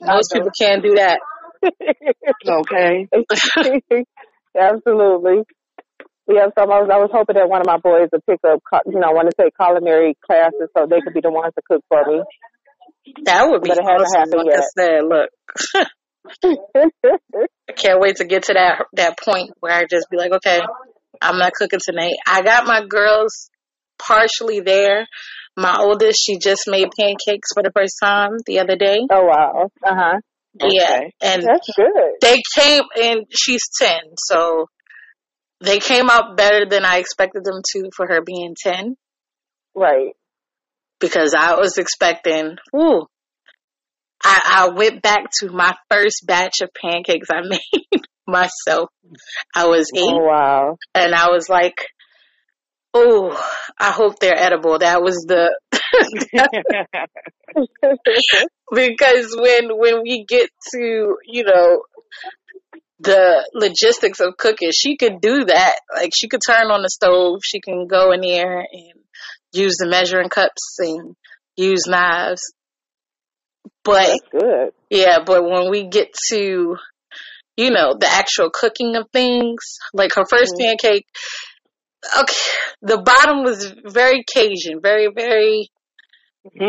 [0.00, 1.20] Most people can't do that.
[2.48, 3.08] Okay.
[4.58, 5.42] Absolutely.
[6.28, 8.60] Yeah, so I was, I was hoping that one of my boys would pick up,
[8.62, 11.62] cu- you know, want to take culinary classes so they could be the ones to
[11.68, 12.22] cook for me.
[13.24, 14.30] That would be But it hasn't awesome.
[14.30, 15.30] happened Like I said, look,
[16.44, 20.60] I can't wait to get to that that point where I just be like, okay,
[21.20, 22.14] I'm not cooking tonight.
[22.26, 23.50] I got my girls
[23.98, 25.06] partially there.
[25.56, 28.98] My oldest, she just made pancakes for the first time the other day.
[29.10, 29.70] oh wow.
[29.84, 30.18] Uh huh.
[30.60, 30.66] Yeah,
[31.00, 31.12] Okay.
[31.20, 31.92] and That's good.
[32.20, 34.66] they came and she's 10 so
[35.60, 38.96] they came out better than i expected them to for her being 10
[39.76, 40.14] Right.
[41.00, 43.06] because i was expecting ooh
[44.22, 48.90] i, I went back to my first batch of pancakes i made myself.
[49.54, 50.76] I was oh, eight Oh wow.
[50.94, 51.88] and i was like
[52.94, 53.30] oh
[53.78, 54.78] i hope they're edible.
[54.78, 55.58] That was the
[58.74, 61.82] because when when we get to you know
[63.00, 65.78] the logistics of cooking she could do that.
[65.94, 67.40] Like she could turn on the stove.
[67.44, 68.92] She can go in there and
[69.52, 71.14] use the measuring cups and
[71.56, 72.42] use knives
[73.88, 74.70] but That's good.
[74.90, 76.76] yeah but when we get to
[77.56, 80.60] you know the actual cooking of things like her 1st Mhm.
[80.60, 81.06] pancake
[82.18, 82.34] okay
[82.82, 85.68] the bottom was very cajun very very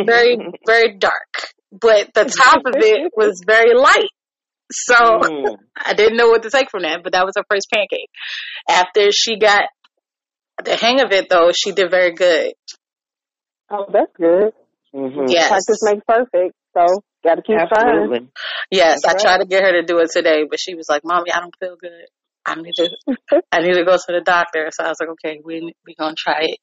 [0.06, 1.34] very very dark
[1.72, 4.10] but the top of it was very light
[4.72, 5.58] so Mm.
[5.76, 8.10] I didn't know what to take from that, but that was her first pancake.
[8.70, 9.64] After she got
[10.64, 12.54] the hang of it, though, she did very good.
[13.72, 14.54] Oh, that's good.
[14.94, 15.32] Mhm.
[15.32, 16.54] Yes, Practice makes perfect.
[16.76, 18.12] So got to keep trying.
[18.12, 18.28] Absolutely.
[18.72, 19.00] yes.
[19.06, 21.32] I That's tried to get her to do it today, but she was like, "Mommy,
[21.32, 22.08] I don't feel good.
[22.46, 22.90] I need to,
[23.52, 26.16] I need to go to the doctor." So I was like, "Okay, we we gonna
[26.18, 26.60] try it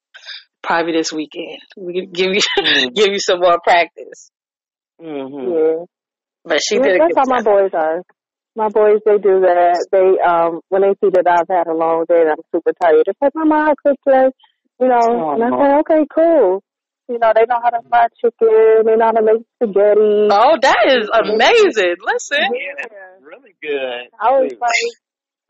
[0.62, 1.58] probably this weekend.
[1.76, 2.94] We can give you Mm.
[2.94, 4.30] give you some more practice."
[5.00, 5.54] Mhm.
[5.54, 5.84] Yeah.
[6.44, 8.02] But she Yeah, did a that's good how my boys are.
[8.54, 9.86] My boys, they do that.
[9.92, 13.04] They, um, when they see that I've had a long day and I'm super tired,
[13.04, 14.30] they say, Mama, I cooked today.
[14.80, 15.58] You know, and I Aw.
[15.60, 16.62] say, okay, cool.
[17.08, 18.82] You know, they know how to fry chicken.
[18.84, 20.28] They know how to make spaghetti.
[20.30, 21.96] Oh, that is amazing!
[22.04, 22.86] Listen, Yeah.
[23.20, 24.10] Really good.
[24.20, 24.70] I was like,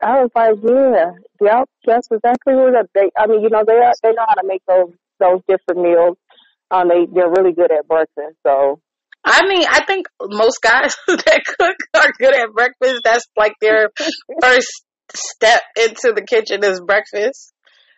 [0.01, 3.09] I was like, yeah, yep, that's exactly what it- they.
[3.17, 6.17] I mean, you know, they are, they know how to make those those different meals.
[6.69, 8.37] Um, they they're really good at breakfast.
[8.45, 8.79] So
[9.23, 13.01] I mean, I think most guys that cook are good at breakfast.
[13.03, 13.89] That's like their
[14.41, 14.71] first
[15.13, 17.51] step into the kitchen is breakfast,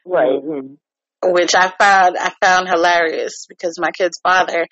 [0.05, 0.78] right, Mhm.
[1.24, 4.68] Which I found I found hilarious because my kid's father,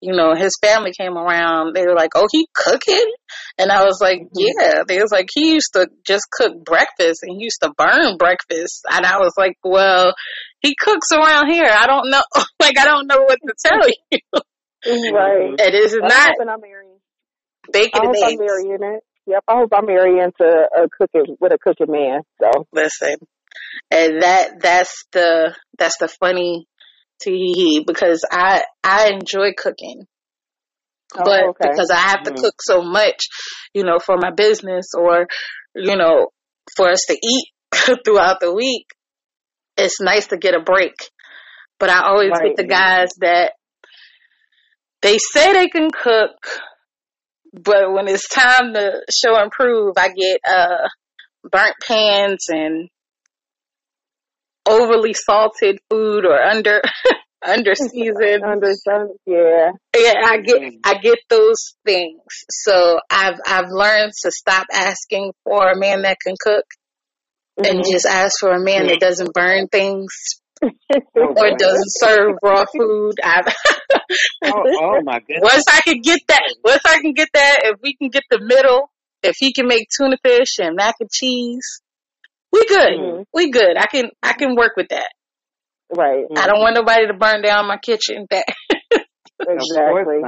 [0.00, 1.74] you know, his family came around.
[1.74, 3.12] They were like, "Oh, he cooking,"
[3.58, 4.38] and I was like, mm-hmm.
[4.38, 8.16] "Yeah." They was like, "He used to just cook breakfast and he used to burn
[8.18, 10.14] breakfast," and I was like, "Well."
[10.62, 11.68] He cooks around here.
[11.70, 12.22] I don't know.
[12.58, 14.18] Like I don't know what to tell you.
[15.14, 15.54] right.
[15.58, 16.98] It is not I'm marrying.
[17.74, 19.04] I hope and I'm marrying it.
[19.26, 22.20] Yep, I hope I'm marrying to a cooking with a cooking man.
[22.40, 23.16] So Listen,
[23.90, 26.66] and that that's the that's the funny
[27.20, 30.06] Tee because I I enjoy cooking.
[31.18, 31.68] Oh, but okay.
[31.70, 32.36] because I have to Mm.
[32.36, 33.28] cook so much,
[33.72, 35.26] you know, for my business or,
[35.74, 36.28] you know,
[36.76, 37.46] for us to eat
[38.04, 38.86] throughout the week,
[39.76, 40.94] it's nice to get a break.
[41.78, 42.42] But I always Right.
[42.42, 43.52] get the guys that
[45.02, 46.36] they say they can cook,
[47.52, 50.88] but when it's time to show and prove, I get uh
[51.50, 52.88] burnt pans and
[54.68, 56.82] overly salted food or under
[57.46, 59.10] under seasoned Understand?
[59.26, 59.70] Yeah.
[59.96, 60.80] yeah, I get Mhm.
[60.84, 62.20] I get those things.
[62.50, 66.64] So I've I've learned to stop asking for a man that can cook
[67.58, 67.90] and Mhm.
[67.90, 70.12] just ask for a man that doesn't burn things
[70.62, 73.14] Oh, or doesn't serve raw food.
[73.22, 73.46] I've
[74.44, 75.40] Oh, oh my goodness.
[75.42, 78.40] once I can get that, once I can get that, if we can get the
[78.40, 78.90] middle,
[79.22, 81.80] if he can make tuna fish and mac and cheese,
[82.52, 82.98] we good.
[82.98, 83.24] Mhm.
[83.32, 83.76] We good.
[83.76, 85.10] I can I can work with that.
[85.94, 86.24] Right.
[86.36, 88.26] I don't want nobody to burn down my kitchen.
[89.38, 90.22] That Exactly.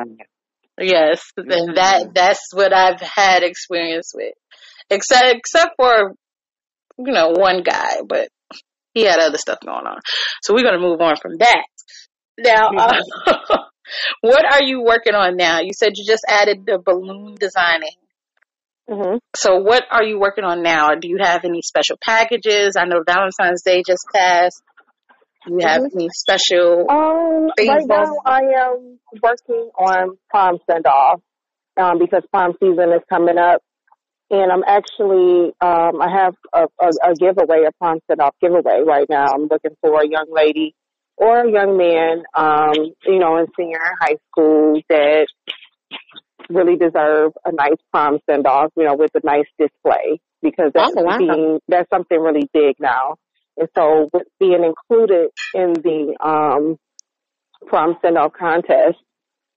[0.81, 4.35] Yes, and that that's what I've had experience with,
[4.91, 6.13] except except for
[6.99, 8.29] you know one guy, but
[8.95, 9.99] he had other stuff going on.
[10.43, 11.65] So we're gonna move on from that.
[12.39, 13.59] Now, uh,
[14.21, 15.61] what are you working on now?
[15.61, 17.97] You said you just added the balloon designing.
[18.89, 20.95] Hmm So what are you working on now?
[20.95, 22.75] Do you have any special packages?
[22.79, 24.63] I know Valentine's Day just passed.
[25.47, 26.87] Do you have any special?
[26.91, 31.21] Um, Things right now on- I am working on prom send off
[31.77, 33.63] um, because prom season is coming up,
[34.31, 38.81] and I'm actually um, I have a, a, a giveaway, a prom send off giveaway
[38.87, 39.27] right now.
[39.33, 40.75] I'm looking for a young lady
[41.17, 42.75] or a young man, um,
[43.07, 45.27] you know, in senior high school that
[46.49, 50.95] really deserve a nice prom send off, you know, with a nice display because that's
[50.97, 51.19] Oh, wow.
[51.19, 53.17] being that's something really big now.
[53.57, 56.77] And so with being included in the um
[57.67, 58.99] prom send off contest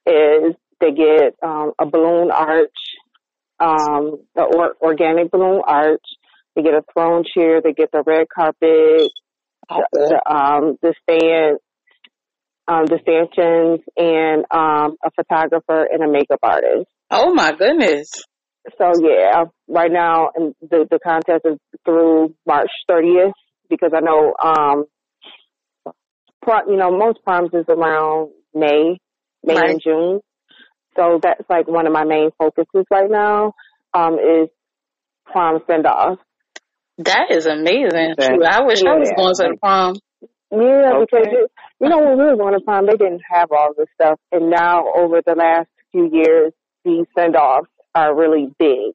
[0.05, 2.69] is they get um a balloon arch,
[3.59, 6.03] um the or- organic balloon arch,
[6.55, 9.09] they get a throne chair, they get the red carpet,
[9.69, 11.59] the, the um the stand
[12.67, 16.87] um the stanchions and um a photographer and a makeup artist.
[17.09, 18.09] Oh my goodness!
[18.77, 20.29] So yeah, right now
[20.61, 23.33] the the contest is through March 30th
[23.69, 24.85] because I know um
[26.41, 28.97] prom, you know most proms is around May,
[29.43, 29.69] May Right.
[29.71, 30.19] and June.
[30.95, 33.53] So that's like one of my main focuses right now
[33.93, 34.49] um is
[35.25, 36.19] prom send off.
[36.99, 38.13] That is amazing.
[38.19, 38.37] Okay.
[38.45, 39.95] I wish I was going to the prom.
[40.51, 43.73] Yeah, because it, you know when we were going to prom, they didn't have all
[43.77, 46.51] this stuff, and now over the last few years,
[46.83, 48.93] these send offs are really big.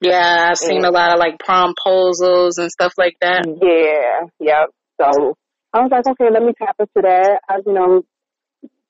[0.00, 0.88] Yeah, I've seen Yeah.
[0.88, 3.44] a lot of like prom promposals and stuff like that.
[3.46, 4.68] Yeah, yep.
[5.00, 5.36] So
[5.72, 7.40] I was like, okay, let me tap into that.
[7.48, 8.02] I, you know,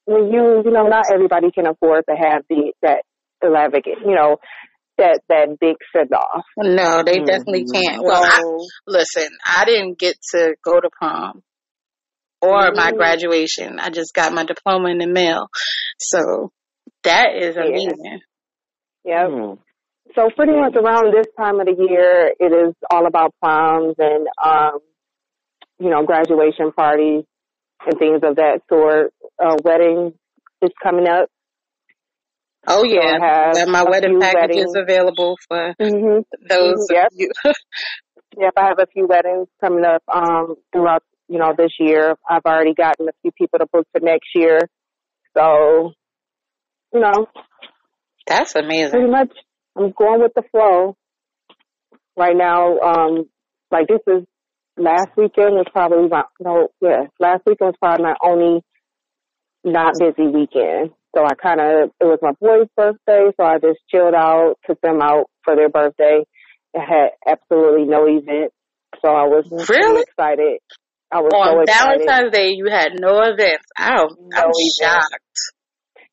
[0.05, 3.05] when you, you know, not everybody can afford to have the that
[3.43, 4.37] extravagant, you know,
[4.99, 6.45] that that big send off.
[6.59, 7.73] No, they definitely Mhm.
[7.73, 8.03] can't.
[8.03, 8.43] Well, I,
[8.87, 11.43] listen, I didn't get to go to prom
[12.43, 12.97] or my Mm.
[12.97, 13.79] graduation.
[13.79, 15.49] I just got my diploma in the mail.
[15.99, 16.51] So
[17.05, 17.63] that is Yeah.
[17.63, 18.21] amazing.
[19.05, 19.29] yep.
[19.31, 19.55] Hmm.
[20.15, 24.27] So pretty much around this time of the year, it is all about proms and
[24.45, 24.81] um,
[25.79, 27.25] you know, graduation parties
[27.87, 29.13] and things of that sort.
[29.43, 30.13] Uh, wedding
[30.61, 31.29] is coming up.
[32.67, 34.77] Oh yeah, I have my wedding package packages weddings.
[34.77, 36.21] available for Mm-hmm.
[36.49, 37.07] those Yep.
[37.07, 37.31] of you.
[38.39, 41.03] Yep, I have a few weddings coming up um throughout
[41.33, 42.15] you know this year.
[42.29, 44.61] I've already gotten a few people to book for next year,
[45.37, 45.93] so
[46.93, 47.27] you know
[48.27, 48.91] That's amazing.
[48.91, 49.31] pretty much
[49.77, 50.97] I'm going with the flow
[52.17, 52.79] right now.
[52.81, 53.25] Um,
[53.71, 54.25] like this is
[54.77, 58.63] last weekend was probably my no yeah last weekend was probably my only
[59.65, 60.91] not busy weekend.
[61.17, 64.81] So I kind of it was my boy's birthday, so I just chilled out, took
[64.83, 66.25] them out for their birthday.
[66.77, 68.51] I had absolutely no event,
[69.03, 70.03] so I was Really?
[70.03, 70.61] excited.
[71.13, 72.07] I was On excited.
[72.07, 73.67] Valentine's Day, you had no events.
[73.77, 74.79] I'm, No I'm events.
[74.81, 75.21] shocked.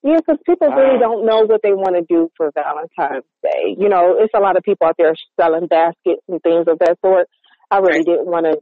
[0.03, 0.77] Yeah, because people Wow.
[0.77, 3.75] really don't know what they want to do for Valentine's Day.
[3.77, 6.97] You know, it's a lot of people out there selling baskets and things of that
[7.03, 7.27] sort.
[7.71, 8.05] I really Right.
[8.05, 8.59] didn't want to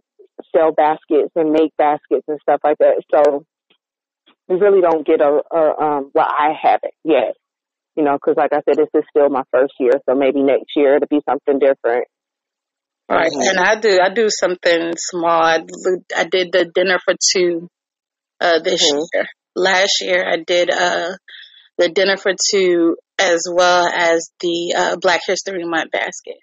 [0.55, 3.01] sell baskets and make baskets and stuff like that.
[3.13, 3.45] So
[4.47, 7.35] we really don't get a, a um, well, I haven't yet.
[7.95, 10.75] You know, because like I said, this is still my first year, so maybe next
[10.75, 12.07] year it'll be something different.
[13.10, 13.49] Right, Mhm.
[13.49, 15.41] and I do I do something small.
[15.41, 15.64] I,
[16.16, 17.70] I did the dinner for two
[18.41, 19.05] uh, this Mhm.
[19.14, 19.26] year.
[19.55, 21.16] Last year I did uh,
[21.78, 26.38] the dinner for two as well as the uh, Black History Month basket,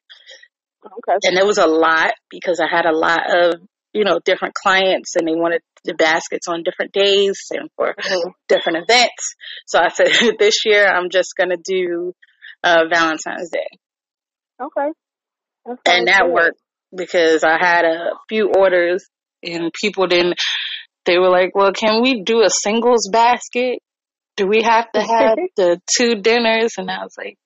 [0.85, 1.19] Okay.
[1.25, 3.61] and it was a lot because I had a lot of
[3.95, 8.35] you know, different clients and they wanted the baskets on different days and for Mhm.
[8.49, 9.35] different events.
[9.67, 10.09] So I said,
[10.41, 12.12] this year I'm just going to do
[12.65, 13.69] uh, Valentine's Day.
[14.61, 14.91] Okay.
[15.67, 16.33] That And that good.
[16.33, 16.61] worked
[16.95, 19.05] because I had a few orders
[19.43, 20.39] and people didn't,
[21.05, 23.79] they were like, well, can we do a singles basket?
[24.37, 26.73] Do we have to have the two dinners?
[26.79, 27.37] And I was like,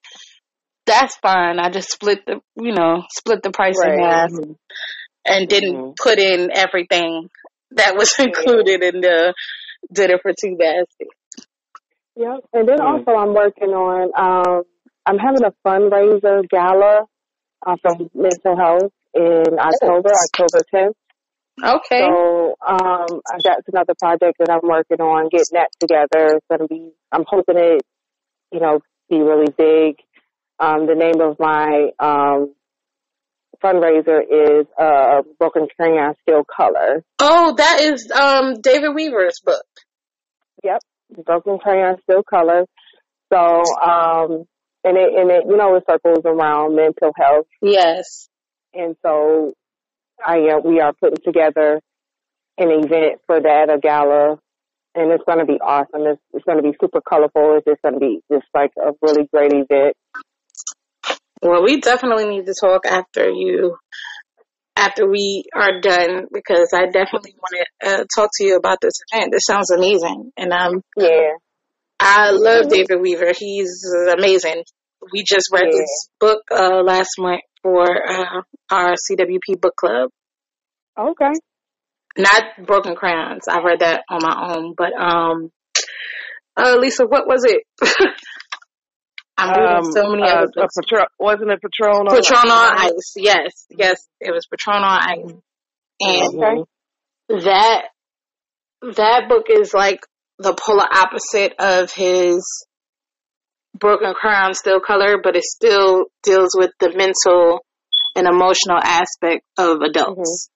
[0.87, 1.59] that's fine.
[1.59, 4.01] I just split the, you know, split the price in Right.
[4.03, 4.31] half
[5.27, 5.97] and didn't Mhm.
[6.03, 7.29] put in everything
[7.73, 9.35] that was included in the
[9.93, 11.09] dinner for two basket.
[12.17, 12.41] Yep.
[12.53, 12.87] And then Mm.
[12.87, 14.63] also I'm working on um
[15.07, 17.07] I'm having a fundraiser gala
[17.67, 20.97] uh, for mental health in October, October tenth.
[21.63, 22.01] Okay.
[22.01, 26.37] So um that's another project that I'm working on, getting that together.
[26.37, 27.83] It's gonna be I'm hoping it,
[28.53, 28.81] you know,
[29.11, 29.97] be really big.
[30.61, 32.55] Um the name of my um
[33.63, 37.03] fundraiser is uh Broken Crayon Still Color.
[37.19, 39.65] Oh, that is um David Weaver's book.
[40.63, 40.81] Yep,
[41.25, 42.67] broken crayon, still color.
[43.33, 44.45] So, um,
[44.89, 47.47] and it, and it, you know, it circles around mental health.
[47.61, 48.29] Yes.
[48.73, 49.53] And so
[50.25, 51.81] I, uh, we are putting together
[52.57, 54.39] an event for that, a gala,
[54.95, 56.03] and it's going to be awesome.
[56.07, 57.57] It's, it's going to be super colorful.
[57.57, 59.95] It's just going to be just like a really great event.
[61.43, 63.77] Well, we definitely need to talk after you,
[64.75, 68.95] after we are done, because I definitely want to uh, talk to you about this
[69.13, 69.33] event.
[69.33, 71.35] This sounds amazing, and um, Yeah.
[72.01, 73.33] I love David Weaver.
[73.37, 73.85] He's
[74.17, 74.63] amazing.
[75.13, 75.81] We just read Yeah.
[75.81, 80.11] his book uh, last month for uh, our CWP book club.
[80.99, 81.33] Okay.
[82.17, 83.47] Not Broken Crayons.
[83.49, 85.51] I read that on my own, but um,
[86.57, 87.63] uh, Lisa, what was it?
[89.39, 90.75] I'm reading Um, so many uh, other books.
[90.83, 92.09] Patron, wasn't it Patron?
[92.09, 92.91] on Patron on Ice?
[92.91, 93.13] Ice.
[93.17, 95.33] Yes, yes, it was Patron on Ice,
[96.01, 97.45] and Okay.
[97.47, 97.83] that
[98.97, 100.01] that book is like
[100.41, 102.67] the polar opposite of his
[103.75, 107.61] Broken Crayon Still Color, but it still deals with the mental
[108.17, 110.51] and emotional aspect of adults.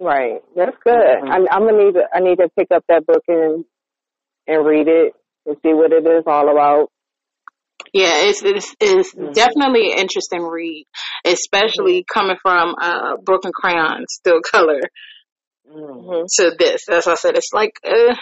[0.00, 0.40] Right.
[0.56, 0.94] That's good.
[0.94, 1.30] Mhm.
[1.30, 3.64] I'm, I'm gonna need to, I need to pick up that book and
[4.46, 5.14] and read it
[5.46, 6.90] and see what it is all about.
[7.92, 9.34] Yeah, it's it's, it's Mhm.
[9.34, 10.86] definitely an interesting read,
[11.24, 14.80] especially coming from uh, Broken Crayon Still Color
[15.66, 16.26] Mm-hmm.
[16.36, 16.88] to this.
[16.90, 18.14] As I said, it's like uh,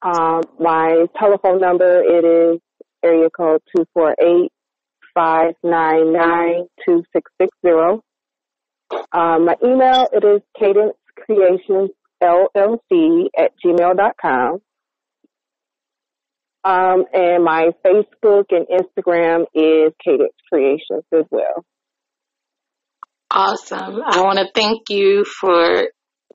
[0.03, 2.59] Um, my telephone number it is
[3.05, 4.51] area code two four eight
[5.15, 8.03] five nine nine two six six zero.
[9.13, 11.91] Um, my email it is kadence kreations
[12.23, 14.61] llc at gmail dot com.
[16.63, 21.65] Um, and my Facebook and Instagram is Kadence Kreations as well.
[23.31, 24.03] Awesome.
[24.05, 25.89] I want to thank you for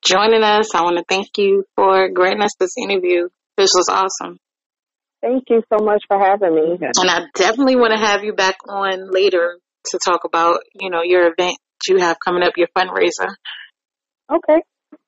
[0.03, 0.73] joining us.
[0.73, 3.29] I want to thank you for granting us this interview.
[3.55, 4.39] This was awesome.
[5.25, 6.77] Thank you so much for having me.
[6.79, 9.57] And I definitely want to have you back on later
[9.87, 11.57] to talk about, you know, your event
[11.87, 13.33] you have coming up, your fundraiser.
[14.31, 14.61] Okay.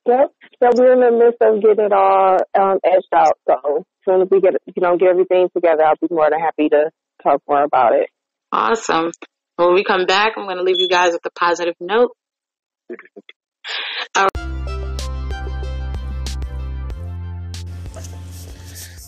[0.07, 0.32] Yep.
[0.63, 3.38] So we're in the midst of getting it all um, edged out.
[3.47, 6.39] So as soon as we get you know get everything together, I'll be more than
[6.39, 6.89] happy to
[7.22, 8.09] talk more about it.
[8.51, 9.11] Awesome.
[9.57, 12.11] When we come back, I'm going to leave you guys with a positive note.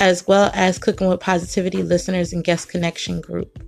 [0.00, 3.62] as well as Cooking with Positivity listeners and guest connection group.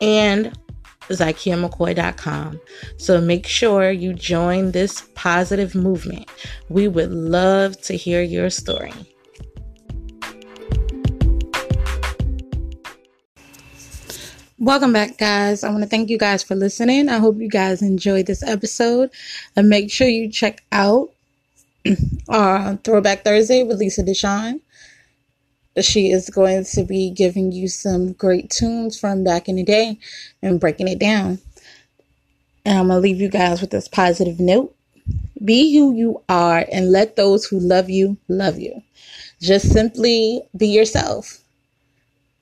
[0.00, 0.58] And
[1.08, 2.60] ZykiaMcCoy.com.
[2.96, 6.28] So make sure you join this positive movement.
[6.68, 8.92] We would love to hear your story.
[14.58, 15.64] Welcome back, guys.
[15.64, 17.08] I want to thank you guys for listening.
[17.08, 19.10] I hope you guys enjoyed this episode.
[19.56, 21.10] And make sure you check out
[22.28, 24.60] uh, Throwback Thursday with Lisa Deshawn.
[25.80, 29.98] She is going to be giving you some great tunes from back in the day
[30.42, 31.38] and breaking it down.
[32.64, 34.74] And I'm going to leave you guys with this positive note.
[35.42, 38.82] Be who you are and let those who love you love you.
[39.40, 41.38] Just simply be yourself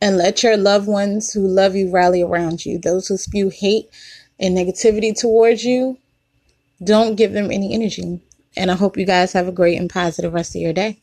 [0.01, 2.79] and let your loved ones who love you rally around you.
[2.79, 3.89] Those who spew hate
[4.41, 5.99] and negativity towards you,
[6.83, 8.21] don't give them any energy.
[8.57, 10.99] And I hope you guys have a great and positive rest of your day.